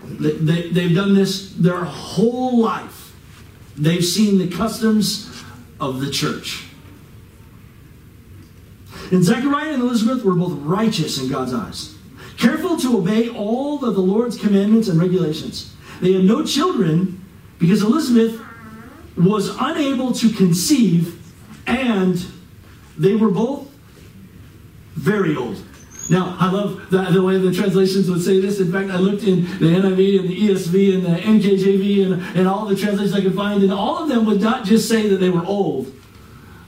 they, 0.02 0.70
they've 0.70 0.94
done 0.94 1.14
this 1.14 1.52
their 1.54 1.84
whole 1.84 2.58
life. 2.58 3.14
They've 3.76 4.04
seen 4.04 4.38
the 4.38 4.48
customs 4.48 5.42
of 5.80 6.00
the 6.00 6.10
church. 6.10 6.66
And 9.10 9.24
Zechariah 9.24 9.72
and 9.72 9.82
Elizabeth 9.82 10.24
were 10.24 10.34
both 10.34 10.52
righteous 10.52 11.20
in 11.20 11.28
God's 11.28 11.52
eyes, 11.54 11.96
careful 12.40 12.76
to 12.78 12.98
obey 12.98 13.28
all 13.28 13.84
of 13.84 13.94
the 13.94 14.00
Lord's 14.00 14.36
commandments 14.36 14.88
and 14.88 15.00
regulations. 15.00 15.74
They 16.00 16.14
had 16.14 16.24
no 16.24 16.44
children 16.44 17.24
because 17.58 17.82
Elizabeth 17.82 18.40
was 19.16 19.54
unable 19.60 20.12
to 20.12 20.30
conceive, 20.30 21.20
and 21.66 22.24
they 22.96 23.14
were 23.14 23.30
both 23.30 23.70
very 24.94 25.36
old. 25.36 25.62
Now, 26.08 26.36
I 26.40 26.50
love 26.50 26.90
the, 26.90 27.02
the 27.04 27.22
way 27.22 27.38
the 27.38 27.52
translations 27.52 28.10
would 28.10 28.22
say 28.22 28.40
this. 28.40 28.58
In 28.58 28.72
fact, 28.72 28.90
I 28.90 28.96
looked 28.96 29.22
in 29.22 29.44
the 29.44 29.66
NIV 29.66 30.20
and 30.20 30.28
the 30.28 30.48
ESV 30.48 30.94
and 30.94 31.06
the 31.06 31.20
NKJV 31.20 32.12
and, 32.12 32.36
and 32.36 32.48
all 32.48 32.66
the 32.66 32.74
translations 32.74 33.14
I 33.14 33.20
could 33.20 33.36
find, 33.36 33.62
and 33.62 33.72
all 33.72 34.02
of 34.02 34.08
them 34.08 34.24
would 34.24 34.40
not 34.40 34.64
just 34.64 34.88
say 34.88 35.08
that 35.08 35.18
they 35.18 35.30
were 35.30 35.44
old, 35.44 35.92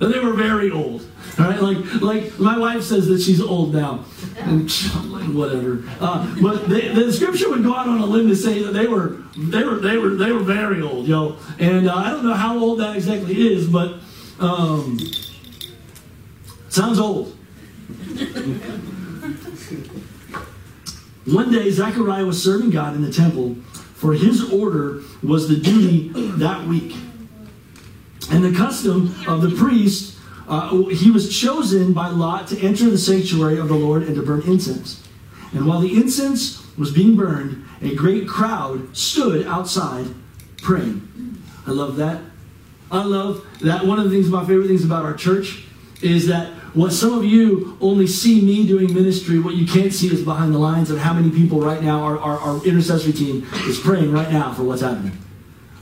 but 0.02 0.12
they 0.12 0.18
were 0.18 0.32
very 0.32 0.68
old. 0.68 1.06
All 1.38 1.44
right, 1.44 1.62
like 1.62 2.02
like 2.02 2.38
my 2.40 2.58
wife 2.58 2.82
says 2.82 3.06
that 3.06 3.20
she's 3.20 3.40
old 3.40 3.72
now, 3.72 4.04
and 4.36 4.68
whatever. 5.32 5.84
Uh, 6.00 6.26
but 6.42 6.68
the, 6.68 6.88
the 6.88 7.12
scripture 7.12 7.48
would 7.48 7.62
go 7.62 7.72
out 7.72 7.86
on 7.86 8.00
a 8.00 8.04
limb 8.04 8.26
to 8.28 8.34
say 8.34 8.64
that 8.64 8.72
they 8.72 8.88
were 8.88 9.22
they 9.36 9.62
were 9.62 9.76
they 9.76 9.96
were 9.96 10.16
they 10.16 10.32
were 10.32 10.40
very 10.40 10.82
old, 10.82 11.06
yo. 11.06 11.36
And 11.60 11.88
uh, 11.88 11.94
I 11.94 12.10
don't 12.10 12.24
know 12.24 12.34
how 12.34 12.58
old 12.58 12.80
that 12.80 12.96
exactly 12.96 13.52
is, 13.52 13.68
but 13.68 14.00
um, 14.40 14.98
sounds 16.68 16.98
old. 16.98 17.36
One 21.26 21.52
day, 21.52 21.70
Zechariah 21.70 22.26
was 22.26 22.42
serving 22.42 22.70
God 22.70 22.96
in 22.96 23.02
the 23.02 23.12
temple, 23.12 23.54
for 23.94 24.14
his 24.14 24.52
order 24.52 25.00
was 25.22 25.48
the 25.48 25.58
duty 25.58 26.08
that 26.38 26.66
week. 26.66 26.96
And 28.30 28.44
the 28.44 28.52
custom 28.52 29.14
of 29.26 29.42
the 29.42 29.50
priest, 29.56 30.18
uh, 30.48 30.84
he 30.86 31.10
was 31.10 31.36
chosen 31.36 31.92
by 31.92 32.08
lot 32.08 32.46
to 32.48 32.60
enter 32.60 32.88
the 32.88 32.98
sanctuary 32.98 33.58
of 33.58 33.68
the 33.68 33.74
Lord 33.74 34.04
and 34.04 34.14
to 34.16 34.22
burn 34.22 34.42
incense. 34.42 35.02
And 35.52 35.66
while 35.66 35.80
the 35.80 35.94
incense 35.94 36.62
was 36.76 36.92
being 36.92 37.16
burned, 37.16 37.64
a 37.82 37.94
great 37.94 38.28
crowd 38.28 38.96
stood 38.96 39.46
outside 39.46 40.06
praying. 40.58 41.08
I 41.66 41.72
love 41.72 41.96
that. 41.96 42.20
I 42.90 43.04
love 43.04 43.46
that. 43.60 43.86
One 43.86 43.98
of 43.98 44.04
the 44.04 44.10
things, 44.10 44.28
my 44.28 44.44
favorite 44.44 44.68
things 44.68 44.84
about 44.84 45.04
our 45.04 45.14
church 45.14 45.64
is 46.02 46.26
that 46.26 46.48
what 46.74 46.92
some 46.92 47.12
of 47.12 47.24
you 47.24 47.76
only 47.80 48.06
see 48.06 48.40
me 48.40 48.66
doing 48.66 48.92
ministry, 48.92 49.38
what 49.38 49.54
you 49.54 49.66
can't 49.66 49.92
see 49.92 50.12
is 50.12 50.22
behind 50.22 50.54
the 50.54 50.58
lines 50.58 50.90
of 50.90 50.98
how 50.98 51.12
many 51.12 51.30
people 51.30 51.60
right 51.60 51.82
now, 51.82 52.02
our, 52.02 52.18
our, 52.18 52.38
our 52.38 52.64
intercessory 52.64 53.12
team 53.12 53.46
is 53.66 53.78
praying 53.78 54.10
right 54.10 54.30
now 54.32 54.52
for 54.52 54.62
what's 54.62 54.82
happening. 54.82 55.16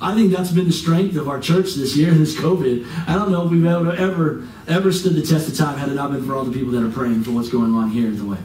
I 0.01 0.15
think 0.15 0.33
that's 0.33 0.51
been 0.51 0.67
the 0.67 0.73
strength 0.73 1.17
of 1.17 1.29
our 1.29 1.39
church 1.39 1.75
this 1.75 1.95
year, 1.95 2.11
this 2.11 2.35
COVID. 2.37 2.87
I 3.07 3.15
don't 3.15 3.31
know 3.31 3.45
if 3.45 3.51
we've 3.51 3.67
ever, 3.67 3.93
ever, 3.93 4.49
ever 4.67 4.93
stood 4.93 5.15
the 5.15 5.23
test 5.23 5.49
of 5.49 5.57
time 5.57 5.77
had 5.77 5.91
it 5.91 5.95
not 5.95 6.11
been 6.11 6.25
for 6.25 6.35
all 6.35 6.45
the 6.45 6.53
people 6.53 6.73
that 6.73 6.83
are 6.83 6.91
praying 6.91 7.23
for 7.23 7.33
what's 7.33 7.51
going 7.51 7.75
on 7.75 7.91
here 7.91 8.07
in 8.07 8.17
the 8.17 8.25
way. 8.25 8.39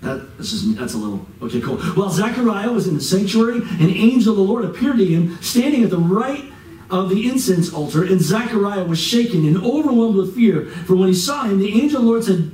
That, 0.00 0.36
that's, 0.36 0.50
just, 0.50 0.76
that's 0.76 0.94
a 0.94 0.96
little, 0.96 1.26
okay, 1.42 1.60
cool. 1.60 1.76
While 1.76 2.10
Zechariah 2.10 2.72
was 2.72 2.88
in 2.88 2.94
the 2.94 3.00
sanctuary, 3.00 3.58
an 3.58 3.90
angel 3.90 4.32
of 4.32 4.38
the 4.38 4.44
Lord 4.44 4.64
appeared 4.64 4.98
to 4.98 5.04
him, 5.04 5.40
standing 5.40 5.84
at 5.84 5.90
the 5.90 5.98
right 5.98 6.44
of 6.90 7.10
the 7.10 7.28
incense 7.28 7.72
altar, 7.72 8.04
and 8.04 8.20
Zechariah 8.20 8.84
was 8.84 8.98
shaken 8.98 9.46
and 9.46 9.58
overwhelmed 9.58 10.16
with 10.16 10.34
fear. 10.34 10.66
For 10.66 10.96
when 10.96 11.08
he 11.08 11.14
saw 11.14 11.44
him, 11.44 11.58
the 11.58 11.80
angel 11.80 11.98
of 11.98 12.04
the 12.04 12.10
Lord 12.10 12.24
said, 12.24 12.50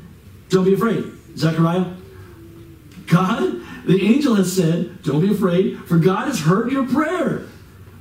Don't 0.48 0.64
be 0.64 0.74
afraid, 0.74 1.04
Zechariah. 1.36 1.94
God, 3.06 3.60
the 3.86 4.02
angel 4.02 4.34
has 4.34 4.54
said, 4.54 5.02
Don't 5.02 5.20
be 5.20 5.32
afraid, 5.32 5.80
for 5.84 5.98
God 5.98 6.28
has 6.28 6.40
heard 6.40 6.72
your 6.72 6.86
prayer. 6.86 7.46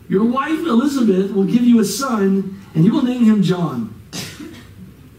Your 0.09 0.25
wife 0.25 0.59
Elizabeth 0.59 1.31
will 1.31 1.45
give 1.45 1.63
you 1.63 1.79
a 1.79 1.85
son, 1.85 2.61
and 2.75 2.85
you 2.85 2.91
will 2.91 3.03
name 3.03 3.25
him 3.25 3.41
John. 3.43 3.93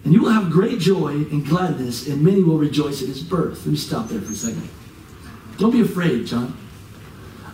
And 0.04 0.12
you 0.12 0.20
will 0.20 0.30
have 0.30 0.50
great 0.50 0.78
joy 0.78 1.12
and 1.12 1.46
gladness, 1.46 2.06
and 2.06 2.22
many 2.22 2.42
will 2.42 2.58
rejoice 2.58 3.00
at 3.02 3.08
his 3.08 3.22
birth. 3.22 3.64
Let 3.64 3.72
me 3.72 3.76
stop 3.76 4.08
there 4.08 4.20
for 4.20 4.32
a 4.32 4.36
second. 4.36 4.68
Don't 5.56 5.70
be 5.70 5.80
afraid, 5.80 6.26
John. 6.26 6.56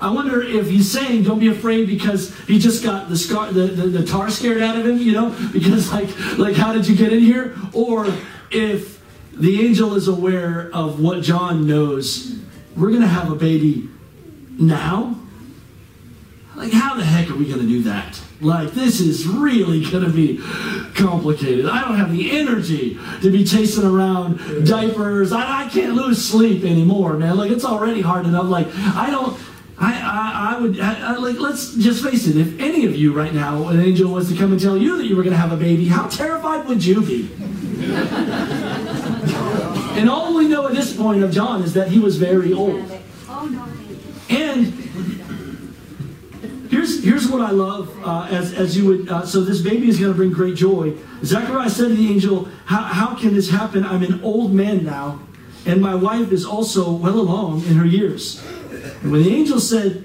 I 0.01 0.11
wonder 0.11 0.43
if 0.43 0.67
he's 0.69 0.91
saying 0.91 1.25
don't 1.25 1.39
be 1.39 1.49
afraid 1.49 1.87
because 1.87 2.35
he 2.47 2.59
just 2.59 2.83
got 2.83 3.11
the 3.11 3.17
scar, 3.19 3.53
the, 3.53 3.67
the, 3.67 3.87
the 3.87 4.07
tar 4.07 4.31
scared 4.31 4.63
out 4.63 4.77
of 4.77 4.87
him, 4.87 4.97
you 4.99 5.13
know, 5.13 5.37
because 5.53 5.93
like 5.93 6.09
like 6.39 6.57
how 6.57 6.73
did 6.73 6.89
you 6.89 6.97
get 6.97 7.13
in 7.13 7.21
here? 7.21 7.55
Or 7.75 8.07
if 8.51 9.03
the 9.33 9.61
angel 9.67 9.95
is 9.95 10.09
aware 10.09 10.71
of 10.73 11.01
what 11.01 11.23
John 11.23 11.67
knows, 11.67 12.39
we're 12.77 12.93
gonna 12.93 13.07
have 13.07 13.31
a 13.31 13.37
baby 13.37 13.89
now. 14.59 15.17
Like 16.57 16.73
how 16.73 16.95
the 16.95 17.05
heck 17.05 17.31
are 17.31 17.37
we 17.37 17.49
gonna 17.49 17.63
do 17.63 17.83
that? 17.83 18.21
Like 18.41 18.73
this 18.73 19.01
is 19.01 19.27
really 19.27 19.85
gonna 19.91 20.11
be 20.11 20.39
complicated. 20.95 21.67
I 21.67 21.83
don't 21.83 21.97
have 21.97 22.13
the 22.13 22.39
energy 22.39 22.99
to 23.23 23.31
be 23.31 23.45
chasing 23.45 23.85
around 23.85 24.67
diapers. 24.67 25.33
I, 25.33 25.65
I 25.65 25.69
can't 25.69 25.95
lose 25.95 26.25
sleep 26.25 26.65
anymore, 26.65 27.15
man. 27.15 27.37
Like 27.37 27.51
it's 27.51 27.65
already 27.65 28.01
hard 28.01 28.27
enough. 28.27 28.47
Like 28.47 28.67
I 28.75 29.11
don't 29.11 29.39
I, 29.81 29.95
I, 29.95 30.55
I 30.55 30.61
would 30.61 30.79
I, 30.79 31.15
I, 31.15 31.17
like. 31.17 31.39
Let's 31.39 31.75
just 31.75 32.05
face 32.05 32.27
it. 32.27 32.37
If 32.37 32.61
any 32.61 32.85
of 32.85 32.95
you 32.95 33.15
right 33.15 33.33
now, 33.33 33.69
an 33.69 33.81
angel 33.81 34.13
was 34.13 34.31
to 34.31 34.37
come 34.37 34.53
and 34.53 34.61
tell 34.61 34.77
you 34.77 34.99
that 34.99 35.07
you 35.07 35.17
were 35.17 35.23
going 35.23 35.33
to 35.33 35.41
have 35.41 35.53
a 35.53 35.57
baby, 35.57 35.89
how 35.89 36.07
terrified 36.07 36.67
would 36.69 36.85
you 36.85 37.01
be? 37.01 37.31
and 40.01 40.09
all 40.09 40.35
we 40.35 40.49
know 40.49 40.67
at 40.67 40.75
this 40.75 40.97
point 40.97 41.23
of 41.23 41.31
John 41.31 41.63
is 41.63 41.75
that 41.75 41.89
he 41.89 41.99
was 41.99 42.17
very 42.17 42.55
old. 42.55 42.91
And 44.31 44.67
here's 46.71 47.05
here's 47.05 47.29
what 47.29 47.43
I 47.43 47.51
love. 47.51 47.95
Uh, 48.03 48.27
as 48.31 48.55
as 48.55 48.75
you 48.79 48.87
would. 48.87 49.09
Uh, 49.11 49.27
so 49.27 49.43
this 49.43 49.61
baby 49.61 49.91
is 49.91 50.01
going 50.01 50.11
to 50.11 50.17
bring 50.17 50.33
great 50.33 50.57
joy. 50.57 50.95
Zechariah 51.23 51.69
said 51.69 51.89
to 51.89 51.95
the 51.95 52.09
angel, 52.09 52.49
"How 52.65 52.83
how 52.85 53.15
can 53.15 53.35
this 53.35 53.51
happen? 53.51 53.85
I'm 53.85 54.03
an 54.03 54.23
old 54.23 54.55
man 54.55 54.85
now, 54.85 55.21
and 55.67 55.83
my 55.83 55.95
wife 55.95 56.33
is 56.33 56.47
also 56.47 56.91
well 56.91 57.21
along 57.21 57.67
in 57.67 57.75
her 57.75 57.85
years." 57.87 58.43
And 59.03 59.13
when 59.13 59.23
the 59.23 59.35
angel 59.35 59.61
said, 59.61 60.05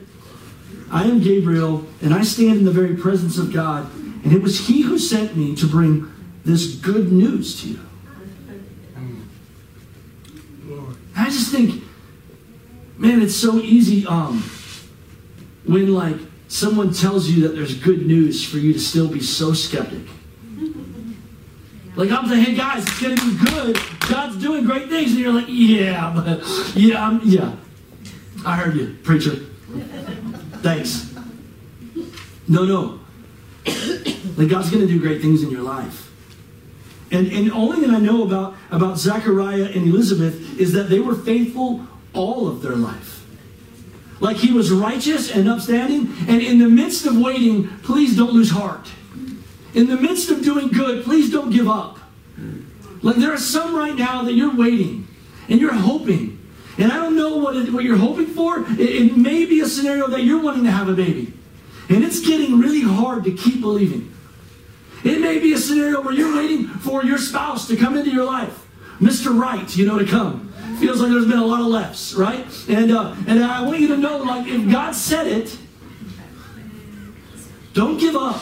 I 0.91 1.05
am 1.05 1.21
Gabriel, 1.21 1.85
and 2.01 2.13
I 2.13 2.23
stand 2.23 2.59
in 2.59 2.65
the 2.65 2.71
very 2.71 2.95
presence 2.95 3.37
of 3.37 3.53
God, 3.53 3.89
and 3.95 4.33
it 4.33 4.41
was 4.41 4.67
he 4.67 4.81
who 4.81 4.99
sent 4.99 5.37
me 5.37 5.55
to 5.55 5.67
bring 5.67 6.11
this 6.43 6.75
good 6.75 7.13
news 7.13 7.61
to 7.61 7.69
you. 7.69 7.84
I 11.15 11.25
just 11.25 11.51
think, 11.51 11.83
man, 12.97 13.21
it's 13.21 13.35
so 13.35 13.57
easy 13.57 14.05
um, 14.05 14.43
when 15.65 15.93
like 15.93 16.17
someone 16.47 16.93
tells 16.93 17.29
you 17.29 17.47
that 17.47 17.55
there's 17.55 17.75
good 17.75 18.05
news 18.05 18.47
for 18.47 18.57
you 18.57 18.73
to 18.73 18.79
still 18.79 19.07
be 19.07 19.21
so 19.21 19.53
skeptic. 19.53 20.03
Like 21.97 22.11
I'm 22.11 22.27
saying, 22.27 22.43
hey 22.43 22.55
guys, 22.55 22.83
it's 22.83 23.01
gonna 23.01 23.15
be 23.15 23.37
good. 23.49 23.79
God's 24.09 24.35
doing 24.35 24.65
great 24.65 24.89
things, 24.89 25.11
and 25.11 25.19
you're 25.21 25.31
like, 25.31 25.45
yeah, 25.47 26.11
but 26.13 26.43
yeah, 26.75 27.07
I'm, 27.07 27.21
yeah. 27.23 27.55
I 28.45 28.57
heard 28.57 28.75
you, 28.75 28.97
preacher. 29.01 29.37
Thanks. 30.61 31.15
No, 32.47 32.65
no. 32.65 32.99
Like 34.37 34.49
God's 34.49 34.69
going 34.69 34.85
to 34.85 34.87
do 34.87 34.99
great 34.99 35.21
things 35.21 35.41
in 35.41 35.49
your 35.49 35.61
life. 35.61 36.04
And, 37.15 37.31
and 37.31 37.51
only 37.51 37.79
thing 37.79 37.91
I 37.91 37.99
know 37.99 38.23
about, 38.23 38.55
about 38.71 38.97
Zechariah 38.97 39.65
and 39.73 39.87
Elizabeth 39.87 40.59
is 40.59 40.73
that 40.73 40.89
they 40.89 40.99
were 40.99 41.15
faithful 41.15 41.87
all 42.13 42.47
of 42.47 42.61
their 42.61 42.75
life. 42.75 43.25
Like 44.19 44.37
he 44.37 44.51
was 44.51 44.71
righteous 44.71 45.31
and 45.31 45.49
upstanding, 45.49 46.13
and 46.27 46.41
in 46.41 46.59
the 46.59 46.69
midst 46.69 47.05
of 47.05 47.17
waiting, 47.17 47.67
please 47.79 48.15
don't 48.15 48.33
lose 48.33 48.51
heart. 48.51 48.89
In 49.73 49.87
the 49.87 49.97
midst 49.97 50.29
of 50.29 50.41
doing 50.41 50.69
good, 50.69 51.03
please 51.03 51.31
don't 51.31 51.51
give 51.51 51.67
up. 51.67 51.99
Like 53.01 53.17
there 53.17 53.33
are 53.33 53.37
some 53.37 53.75
right 53.75 53.95
now 53.95 54.23
that 54.23 54.33
you're 54.33 54.55
waiting 54.55 55.07
and 55.49 55.59
you're 55.59 55.73
hoping 55.73 56.35
and 56.77 56.91
I 56.91 56.97
don't 56.97 57.15
know 57.15 57.37
what, 57.37 57.55
it, 57.55 57.71
what 57.71 57.83
you're 57.83 57.97
hoping 57.97 58.27
for. 58.27 58.65
It, 58.71 58.79
it 58.79 59.17
may 59.17 59.45
be 59.45 59.61
a 59.61 59.65
scenario 59.65 60.07
that 60.07 60.23
you're 60.23 60.41
wanting 60.41 60.65
to 60.65 60.71
have 60.71 60.89
a 60.89 60.93
baby. 60.93 61.31
And 61.89 62.03
it's 62.03 62.25
getting 62.25 62.59
really 62.59 62.81
hard 62.81 63.23
to 63.25 63.31
keep 63.31 63.61
believing. 63.61 64.13
It 65.05 65.21
may 65.21 65.37
be 65.37 65.53
a 65.53 65.57
scenario 65.59 66.01
where 66.01 66.15
you're 66.15 66.35
waiting 66.35 66.67
for 66.67 67.05
your 67.05 67.19
spouse 67.19 67.67
to 67.67 67.77
come 67.77 67.95
into 67.95 68.09
your 68.09 68.25
life. 68.25 68.65
Mr. 68.99 69.39
Right, 69.39 69.75
you 69.77 69.85
know, 69.85 69.99
to 69.99 70.05
come. 70.05 70.51
Feels 70.79 70.99
like 70.99 71.11
there's 71.11 71.27
been 71.27 71.37
a 71.37 71.45
lot 71.45 71.61
of 71.61 71.67
lefts, 71.67 72.15
right? 72.15 72.43
And, 72.67 72.91
uh, 72.91 73.15
and 73.27 73.43
I 73.43 73.61
want 73.61 73.79
you 73.79 73.87
to 73.89 73.97
know, 73.97 74.17
like, 74.17 74.47
if 74.47 74.69
God 74.69 74.95
said 74.95 75.27
it, 75.27 75.55
don't 77.73 77.99
give 77.99 78.15
up. 78.15 78.41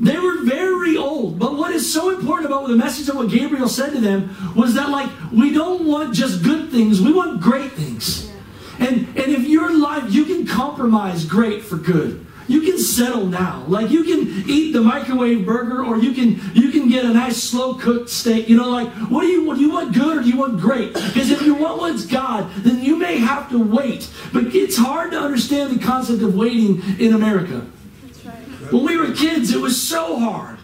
They 0.00 0.18
were 0.18 0.42
very 0.42 0.96
old. 0.96 1.38
But 1.38 1.56
what 1.56 1.70
is 1.70 1.90
so 1.90 2.10
important 2.10 2.46
about 2.46 2.66
the 2.66 2.74
message 2.74 3.08
of 3.08 3.14
what 3.14 3.30
Gabriel 3.30 3.68
said 3.68 3.92
to 3.92 4.00
them 4.00 4.34
was 4.56 4.74
that, 4.74 4.90
like, 4.90 5.10
we 5.32 5.52
don't 5.52 5.86
want 5.86 6.12
just 6.12 6.42
good 6.42 6.70
things, 6.70 7.00
we 7.00 7.12
want 7.12 7.40
great 7.40 7.70
things. 7.72 8.32
And, 8.80 9.06
and 9.16 9.30
if 9.30 9.44
your 9.44 9.78
life, 9.78 10.12
you 10.12 10.24
can 10.24 10.44
compromise 10.44 11.24
great 11.24 11.62
for 11.62 11.76
good. 11.76 12.25
You 12.48 12.60
can 12.60 12.78
settle 12.78 13.26
now. 13.26 13.64
Like 13.66 13.90
you 13.90 14.04
can 14.04 14.48
eat 14.48 14.72
the 14.72 14.80
microwave 14.80 15.44
burger 15.44 15.84
or 15.84 15.98
you 15.98 16.12
can 16.12 16.40
you 16.54 16.70
can 16.70 16.88
get 16.88 17.04
a 17.04 17.12
nice 17.12 17.42
slow 17.42 17.74
cooked 17.74 18.08
steak. 18.08 18.48
You 18.48 18.56
know, 18.56 18.68
like 18.68 18.88
what 19.10 19.22
do 19.22 19.26
you 19.28 19.44
want? 19.44 19.58
Do 19.58 19.64
you 19.64 19.72
want 19.72 19.94
good 19.94 20.18
or 20.18 20.22
do 20.22 20.28
you 20.28 20.36
want 20.36 20.60
great? 20.60 20.94
Because 20.94 21.30
if 21.30 21.42
you 21.42 21.54
want 21.54 21.78
what's 21.78 22.06
God, 22.06 22.50
then 22.58 22.82
you 22.82 22.96
may 22.96 23.18
have 23.18 23.50
to 23.50 23.58
wait. 23.58 24.08
But 24.32 24.54
it's 24.54 24.76
hard 24.76 25.10
to 25.12 25.18
understand 25.18 25.78
the 25.78 25.84
concept 25.84 26.22
of 26.22 26.34
waiting 26.34 26.82
in 27.00 27.14
America. 27.14 27.66
When 28.70 28.84
we 28.84 28.96
were 28.96 29.12
kids, 29.12 29.52
it 29.52 29.60
was 29.60 29.80
so 29.80 30.18
hard. 30.18 30.58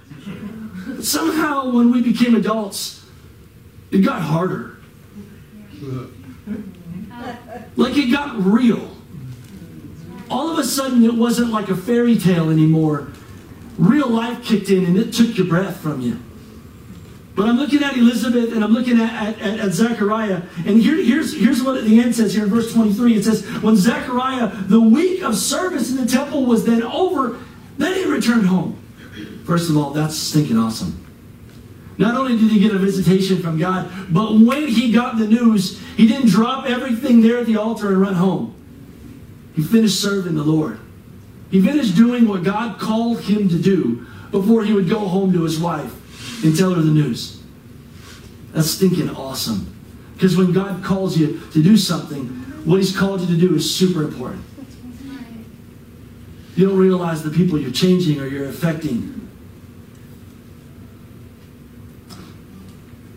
But 0.87 1.05
somehow, 1.05 1.71
when 1.71 1.93
we 1.93 2.03
became 2.03 2.35
adults, 2.35 3.05
it 3.91 3.99
got 3.99 4.23
harder. 4.23 4.77
Like 7.77 7.97
it 7.97 8.11
got 8.11 8.45
real. 8.45 8.97
All 10.33 10.51
of 10.51 10.59
a 10.59 10.65
sudden, 10.65 11.05
it 11.05 11.13
wasn't 11.13 11.51
like 11.51 11.69
a 11.69 11.77
fairy 11.77 12.17
tale 12.17 12.49
anymore. 12.49 13.09
Real 13.77 14.09
life 14.09 14.43
kicked 14.43 14.71
in 14.71 14.87
and 14.87 14.97
it 14.97 15.13
took 15.13 15.37
your 15.37 15.47
breath 15.47 15.77
from 15.77 16.01
you. 16.01 16.19
But 17.35 17.49
I'm 17.49 17.59
looking 17.59 17.83
at 17.83 17.99
Elizabeth 17.99 18.51
and 18.55 18.65
I'm 18.65 18.73
looking 18.73 18.99
at, 18.99 19.39
at, 19.39 19.61
at 19.61 19.73
Zechariah. 19.73 20.41
And 20.65 20.81
here, 20.81 20.97
here's, 20.97 21.39
here's 21.39 21.63
what 21.63 21.85
the 21.85 22.01
end 22.01 22.15
says 22.15 22.33
here 22.33 22.45
in 22.45 22.51
verse 22.51 22.73
23. 22.73 23.15
It 23.15 23.25
says, 23.25 23.47
When 23.63 23.77
Zechariah, 23.77 24.49
the 24.49 24.81
week 24.81 25.23
of 25.23 25.37
service 25.37 25.91
in 25.91 25.99
the 25.99 26.07
temple 26.07 26.47
was 26.47 26.65
then 26.65 26.83
over, 26.83 27.39
then 27.77 27.95
he 27.95 28.07
returned 28.07 28.47
home. 28.47 28.83
First 29.45 29.69
of 29.69 29.77
all, 29.77 29.91
that's 29.91 30.17
stinking 30.17 30.57
awesome. 30.57 30.99
Not 31.99 32.17
only 32.17 32.39
did 32.39 32.51
he 32.51 32.59
get 32.59 32.75
a 32.75 32.79
visitation 32.79 33.43
from 33.43 33.59
God, 33.59 33.91
but 34.09 34.33
when 34.33 34.67
he 34.67 34.93
got 34.93 35.19
the 35.19 35.27
news, 35.27 35.79
he 35.99 36.09
didn't 36.09 36.31
drop 36.31 36.65
everything 36.65 37.21
there 37.21 37.39
at 37.39 37.47
the 37.47 37.57
altar 37.59 37.89
and 37.89 38.01
run 38.01 38.15
home. 38.15 38.55
He 39.55 39.63
finished 39.63 40.01
serving 40.01 40.35
the 40.35 40.43
Lord. 40.43 40.79
He 41.51 41.61
finished 41.61 41.97
doing 41.97 42.27
what 42.27 42.43
God 42.43 42.81
called 42.81 43.21
him 43.21 43.49
to 43.49 43.59
do 43.59 44.07
before 44.31 44.65
he 44.65 44.73
would 44.73 44.89
go 44.89 45.01
home 45.01 45.33
to 45.33 45.45
his 45.45 45.59
wife 45.59 46.45
and 46.45 46.57
tell 46.57 46.75
her 46.75 46.81
the 46.81 46.91
news. 46.91 47.43
That's 48.53 48.71
stinking 48.71 49.11
awesome. 49.11 49.75
Because 50.15 50.37
when 50.37 50.53
God 50.53 50.85
calls 50.85 51.17
you 51.17 51.41
to 51.53 51.63
do 51.63 51.77
something, 51.77 52.27
what 52.65 52.77
He's 52.77 52.97
called 52.97 53.21
you 53.23 53.27
to 53.27 53.37
do 53.37 53.57
is 53.57 53.75
super 53.75 54.05
important. 54.05 54.45
You 56.55 56.69
don't 56.69 56.79
realize 56.79 57.23
the 57.23 57.31
people 57.31 57.59
you're 57.59 57.73
changing 57.73 58.21
or 58.21 58.27
you're 58.27 58.49
affecting. 58.49 59.22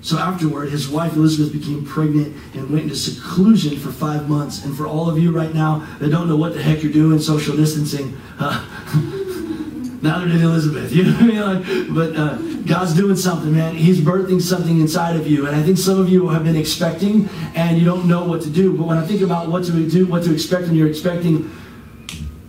So 0.06 0.20
afterward, 0.20 0.70
his 0.70 0.88
wife 0.88 1.16
Elizabeth 1.16 1.52
became 1.52 1.84
pregnant 1.84 2.36
and 2.54 2.70
went 2.70 2.84
into 2.84 2.96
seclusion 2.96 3.76
for 3.80 3.92
five 3.92 4.30
months. 4.30 4.64
And 4.64 4.78
for 4.78 4.86
all 4.86 5.10
of 5.10 5.18
you 5.18 5.32
right 5.32 5.52
now 5.52 5.80
that 5.98 6.12
don't 6.12 6.28
know 6.28 6.38
what 6.38 6.54
the 6.54 6.62
heck 6.62 6.84
you're 6.84 6.94
doing, 6.94 7.18
social 7.18 7.58
distancing, 7.58 8.16
uh, 8.38 8.64
neither 10.04 10.28
did 10.28 10.44
Elizabeth. 10.44 10.92
You 10.96 11.06
know 11.06 11.14
what 11.14 11.22
I 11.22 11.26
mean? 11.26 11.96
Like, 11.96 11.96
but 11.96 12.16
uh, 12.16 12.38
God's 12.68 12.94
doing 12.94 13.16
something, 13.16 13.52
man. 13.52 13.74
He's 13.74 14.00
birthing 14.00 14.40
something 14.40 14.80
inside 14.80 15.16
of 15.16 15.26
you. 15.26 15.48
And 15.48 15.56
I 15.56 15.64
think 15.64 15.80
some 15.80 16.00
of 16.00 16.08
you 16.08 16.30
have 16.30 16.44
been 16.44 16.56
expecting 16.56 17.28
and 17.56 17.76
you 17.80 17.84
don't 17.84 18.08
know 18.08 18.26
what 18.26 18.44
to 18.44 18.52
do. 18.52 18.78
But 18.78 18.86
when 18.86 19.00
I 19.00 19.08
think 19.08 19.22
about 19.22 19.50
what 19.50 19.64
to 19.66 19.90
do, 19.90 20.06
what 20.06 20.24
to 20.26 20.32
expect, 20.32 20.68
and 20.68 20.78
you're 20.78 20.88
expecting, 20.88 21.50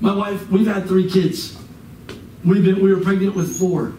my 0.00 0.14
wife, 0.14 0.46
we've 0.50 0.66
had 0.66 0.86
three 0.86 1.10
kids. 1.10 1.56
We've 2.44 2.62
been, 2.62 2.82
we 2.82 2.94
were 2.94 3.00
pregnant 3.00 3.34
with 3.34 3.58
four. 3.58 3.94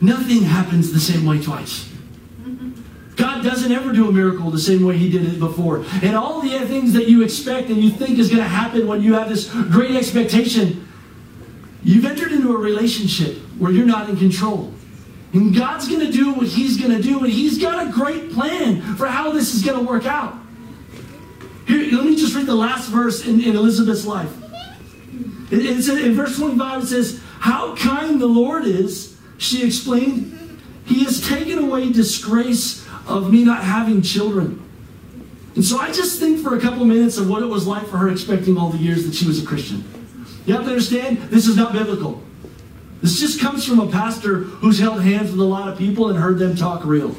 Nothing 0.00 0.42
happens 0.42 0.92
the 0.92 1.00
same 1.00 1.24
way 1.24 1.40
twice. 1.40 1.90
God 3.16 3.42
doesn't 3.42 3.72
ever 3.72 3.92
do 3.92 4.08
a 4.08 4.12
miracle 4.12 4.50
the 4.50 4.58
same 4.58 4.84
way 4.84 4.98
He 4.98 5.10
did 5.10 5.26
it 5.26 5.40
before. 5.40 5.84
And 6.02 6.14
all 6.14 6.42
the 6.42 6.58
things 6.66 6.92
that 6.92 7.08
you 7.08 7.22
expect 7.22 7.68
and 7.68 7.78
you 7.78 7.90
think 7.90 8.18
is 8.18 8.28
going 8.28 8.42
to 8.42 8.48
happen 8.48 8.86
when 8.86 9.02
you 9.02 9.14
have 9.14 9.28
this 9.28 9.50
great 9.50 9.96
expectation, 9.96 10.86
you've 11.82 12.04
entered 12.04 12.32
into 12.32 12.54
a 12.54 12.58
relationship 12.58 13.38
where 13.58 13.72
you're 13.72 13.86
not 13.86 14.10
in 14.10 14.16
control. 14.16 14.72
And 15.32 15.54
God's 15.54 15.88
going 15.88 16.00
to 16.00 16.12
do 16.12 16.34
what 16.34 16.46
He's 16.46 16.78
going 16.78 16.94
to 16.94 17.02
do, 17.02 17.24
and 17.24 17.32
He's 17.32 17.58
got 17.58 17.86
a 17.86 17.90
great 17.90 18.32
plan 18.32 18.82
for 18.96 19.06
how 19.06 19.32
this 19.32 19.54
is 19.54 19.62
going 19.62 19.78
to 19.78 19.84
work 19.84 20.04
out. 20.04 20.36
Here, 21.66 21.90
let 21.96 22.04
me 22.04 22.16
just 22.16 22.34
read 22.34 22.46
the 22.46 22.54
last 22.54 22.90
verse 22.90 23.26
in, 23.26 23.40
in 23.42 23.56
Elizabeth's 23.56 24.06
life. 24.06 24.32
It, 25.50 25.64
it, 25.64 25.88
in 26.04 26.14
verse 26.14 26.36
25, 26.36 26.82
it 26.82 26.86
says, 26.86 27.22
How 27.40 27.74
kind 27.76 28.20
the 28.20 28.26
Lord 28.26 28.64
is, 28.66 29.15
she 29.38 29.64
explained. 29.64 30.60
He 30.86 31.04
has 31.04 31.26
taken 31.26 31.58
away 31.58 31.92
disgrace 31.92 32.86
of 33.06 33.32
me 33.32 33.44
not 33.44 33.62
having 33.62 34.02
children. 34.02 34.62
And 35.54 35.64
so 35.64 35.78
I 35.78 35.90
just 35.90 36.20
think 36.20 36.40
for 36.40 36.56
a 36.56 36.60
couple 36.60 36.84
minutes 36.84 37.16
of 37.16 37.28
what 37.28 37.42
it 37.42 37.46
was 37.46 37.66
like 37.66 37.86
for 37.86 37.98
her 37.98 38.10
expecting 38.10 38.58
all 38.58 38.70
the 38.70 38.78
years 38.78 39.06
that 39.06 39.14
she 39.14 39.26
was 39.26 39.42
a 39.42 39.46
Christian. 39.46 39.84
You 40.44 40.54
have 40.54 40.64
to 40.64 40.70
understand, 40.70 41.18
this 41.30 41.46
is 41.46 41.56
not 41.56 41.72
biblical. 41.72 42.22
This 43.02 43.18
just 43.18 43.40
comes 43.40 43.66
from 43.66 43.80
a 43.80 43.90
pastor 43.90 44.38
who's 44.38 44.78
held 44.78 45.02
hands 45.02 45.30
with 45.30 45.40
a 45.40 45.44
lot 45.44 45.68
of 45.68 45.78
people 45.78 46.08
and 46.08 46.18
heard 46.18 46.38
them 46.38 46.54
talk 46.56 46.84
real. 46.84 47.16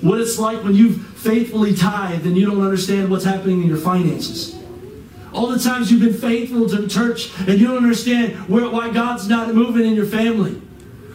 What 0.00 0.20
it's 0.20 0.38
like 0.38 0.62
when 0.64 0.74
you've 0.74 1.06
faithfully 1.18 1.74
tithed 1.74 2.24
and 2.24 2.36
you 2.36 2.46
don't 2.46 2.62
understand 2.62 3.10
what's 3.10 3.24
happening 3.24 3.62
in 3.62 3.68
your 3.68 3.78
finances. 3.78 4.57
All 5.38 5.46
the 5.46 5.60
times 5.60 5.88
you've 5.88 6.00
been 6.00 6.14
faithful 6.14 6.68
to 6.68 6.78
the 6.78 6.88
church 6.88 7.30
and 7.46 7.60
you 7.60 7.68
don't 7.68 7.76
understand 7.76 8.34
where, 8.48 8.68
why 8.68 8.90
God's 8.90 9.28
not 9.28 9.54
moving 9.54 9.86
in 9.86 9.94
your 9.94 10.04
family. 10.04 10.60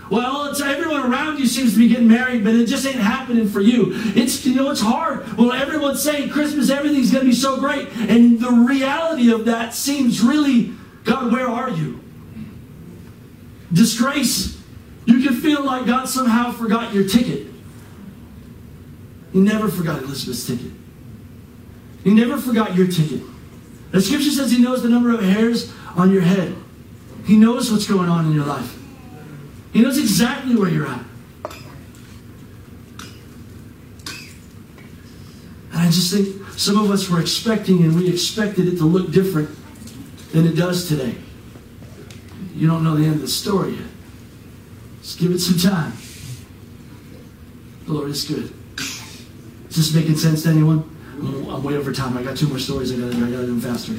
Well, 0.10 0.56
everyone 0.64 1.12
around 1.12 1.40
you 1.40 1.46
seems 1.46 1.74
to 1.74 1.80
be 1.80 1.90
getting 1.90 2.08
married, 2.08 2.42
but 2.46 2.56
it 2.56 2.68
just 2.68 2.86
ain't 2.86 2.96
happening 2.96 3.50
for 3.50 3.60
you. 3.60 3.88
It's 4.16 4.46
you 4.46 4.56
know 4.56 4.72
it's 4.72 4.80
hard. 4.80 5.38
Well, 5.38 5.52
everyone's 5.52 6.02
saying 6.02 6.30
Christmas, 6.30 6.70
everything's 6.70 7.12
going 7.12 7.26
to 7.26 7.30
be 7.30 7.36
so 7.36 7.60
great, 7.60 7.90
and 7.98 8.40
the 8.40 8.50
reality 8.50 9.30
of 9.30 9.44
that 9.44 9.74
seems 9.74 10.22
really, 10.22 10.72
God, 11.04 11.30
where 11.30 11.50
are 11.50 11.70
you? 11.70 12.00
Disgrace. 13.74 14.58
You 15.06 15.22
can 15.22 15.36
feel 15.36 15.66
like 15.66 15.86
God 15.86 16.08
somehow 16.08 16.54
forgot 16.54 16.94
your 16.94 17.10
ticket. 17.10 17.48
He 19.34 19.42
never 19.42 19.68
forgot 19.68 20.02
Elizabeth's 20.02 20.48
ticket. 20.48 20.72
He 22.06 22.14
never 22.14 22.38
forgot 22.38 22.74
your 22.78 22.88
ticket. 22.88 23.33
The 23.94 24.02
scripture 24.02 24.32
says 24.32 24.52
He 24.52 24.60
knows 24.60 24.82
the 24.82 24.90
number 24.90 25.14
of 25.14 25.22
hairs 25.22 25.72
on 25.96 26.12
your 26.12 26.24
head. 26.24 26.56
He 27.26 27.38
knows 27.38 27.72
what's 27.72 27.88
going 27.88 28.10
on 28.10 28.26
in 28.26 28.34
your 28.34 28.46
life. 28.46 28.76
He 29.72 29.82
knows 29.82 30.00
exactly 30.00 30.56
where 30.56 30.68
you're 30.68 30.88
at. 30.88 31.06
And 35.72 35.80
I 35.80 35.86
just 35.86 36.12
think 36.12 36.50
some 36.58 36.78
of 36.84 36.90
us 36.90 37.08
were 37.08 37.22
expecting 37.22 37.84
and 37.84 37.96
we 37.96 38.10
expected 38.10 38.68
it 38.68 38.78
to 38.78 38.86
look 38.86 39.12
different 39.12 39.50
than 40.32 40.48
it 40.48 40.56
does 40.56 40.88
today. 40.88 41.16
You 42.56 42.68
don't 42.68 42.84
know 42.84 42.96
the 42.96 43.06
end 43.06 43.16
of 43.16 43.22
the 43.22 43.28
story 43.28 43.74
yet. 43.76 43.88
Just 45.04 45.20
give 45.20 45.32
it 45.32 45.40
some 45.40 45.60
time. 45.60 45.94
The 47.86 47.94
Lord 47.94 48.10
is 48.10 48.24
good. 48.24 48.52
Is 49.70 49.76
this 49.76 49.94
making 49.94 50.18
sense 50.18 50.44
to 50.44 50.50
anyone? 50.50 50.93
I'm 51.24 51.64
way 51.64 51.76
over 51.76 51.92
time. 51.94 52.18
I 52.18 52.24
got 52.24 52.38
two 52.38 52.48
more 52.48 52.60
stories 52.60 52.92
I 52.92 52.98
gotta, 52.98 53.16
I 53.16 53.32
gotta 53.32 53.46
do 53.46 53.60
them 53.60 53.62
faster. 53.62 53.94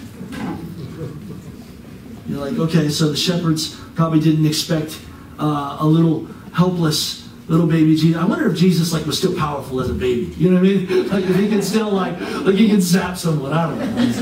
You're 2.27 2.41
like, 2.41 2.59
okay, 2.59 2.89
so 2.89 3.09
the 3.09 3.17
shepherds 3.17 3.79
probably 3.95 4.21
didn't 4.21 4.47
expect 4.47 4.99
uh, 5.39 5.79
a 5.81 5.87
little 5.87 6.27
helpless 6.53 7.25
little 7.49 7.67
baby 7.67 7.95
Jesus. 7.95 8.17
I 8.17 8.25
wonder 8.25 8.51
if 8.51 8.57
Jesus 8.57 8.93
like 8.93 9.05
was 9.07 9.19
still 9.19 9.37
powerful 9.37 9.81
as 9.81 9.91
a 9.91 9.95
baby. 9.95 10.35
You 10.37 10.51
know 10.51 10.57
what 10.57 10.67
I 10.67 10.73
mean? 10.73 11.09
Like 11.15 11.25
if 11.25 11.37
he 11.37 11.49
can 11.49 11.63
still 11.63 11.91
like 11.91 12.19
like 12.21 12.55
he 12.55 12.69
can 12.69 12.81
zap 12.81 13.17
someone. 13.17 13.53
I 13.53 13.69
don't 13.69 13.79
know. 13.79 13.85
That's 13.95 14.21